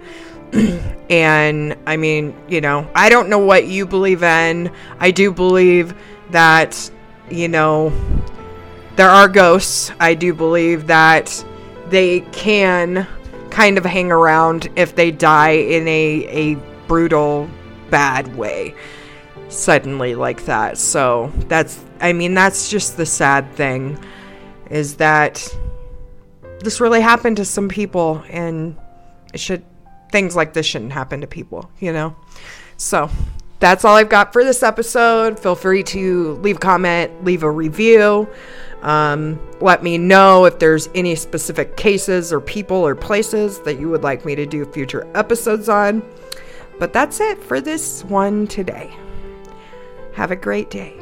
and 1.10 1.76
I 1.88 1.97
mean, 1.97 2.36
you 2.47 2.62
know, 2.62 2.88
I 2.93 3.10
don't 3.10 3.30
know 3.30 3.39
what 3.39 3.65
you 3.65 3.88
believe 3.88 4.21
in. 4.21 4.71
I 5.00 5.10
do 5.12 5.32
believe 5.32 5.95
that, 6.30 6.91
you 7.30 7.47
know, 7.47 7.91
there 8.97 9.10
are 9.10 9.28
ghosts. 9.28 9.91
I 10.00 10.13
do 10.13 10.34
believe 10.34 10.88
that 10.88 11.43
they 11.89 12.19
can 12.32 13.08
kind 13.52 13.78
of 13.78 13.86
hang 13.86 14.12
around 14.12 14.70
if 14.76 14.96
they 14.96 15.12
die 15.12 15.52
in 15.52 15.88
a, 15.88 16.26
a 16.28 16.56
brutal, 16.88 17.50
bad 17.90 18.36
way 18.36 18.74
suddenly 19.50 20.16
like 20.16 20.46
that. 20.46 20.78
So 20.78 21.32
that's, 21.48 21.84
I 22.00 22.14
mean, 22.14 22.34
that's 22.34 22.70
just 22.70 22.98
the 22.98 23.06
sad 23.06 23.54
thing 23.54 24.00
is 24.70 24.96
that 24.96 25.46
this 26.62 26.80
really 26.80 27.02
happened 27.02 27.38
to 27.38 27.46
some 27.46 27.68
people 27.68 28.24
and 28.30 28.78
it 29.34 29.40
should 29.40 29.64
things 30.12 30.36
like 30.36 30.54
this 30.54 30.66
shouldn't 30.66 30.92
happen 30.92 31.22
to 31.22 31.28
people, 31.28 31.70
you 31.80 31.94
know? 31.94 32.16
So 32.78 33.10
that's 33.60 33.86
all 33.86 33.96
I've 33.96 34.10
got 34.10 34.34
for 34.34 34.44
this 34.44 34.64
episode. 34.64 35.40
Feel 35.40 35.56
free 35.56 35.84
to 35.84 36.34
leave 36.36 36.58
a 36.58 36.60
comment, 36.60 37.24
leave 37.24 37.44
a 37.44 37.52
review. 37.52 38.28
Um, 38.82 39.39
let 39.60 39.84
me 39.84 39.98
know 39.98 40.46
if 40.46 40.60
there's 40.60 40.89
any 40.96 41.15
specific 41.15 41.78
cases 41.78 42.34
or 42.34 42.41
people 42.41 42.78
or 42.78 42.96
places 42.96 43.60
that 43.62 43.80
you 43.80 43.89
would 43.89 44.04
like 44.04 44.26
me 44.26 44.36
to 44.36 44.46
do 44.46 44.65
future 44.65 45.08
episodes 45.15 45.70
on. 45.70 46.04
But 46.80 46.94
that's 46.94 47.20
it 47.20 47.41
for 47.44 47.62
this 47.62 48.04
one 48.06 48.48
today. 48.48 48.96
Have 50.13 50.32
a 50.32 50.36
great 50.36 50.70
day. 50.70 51.01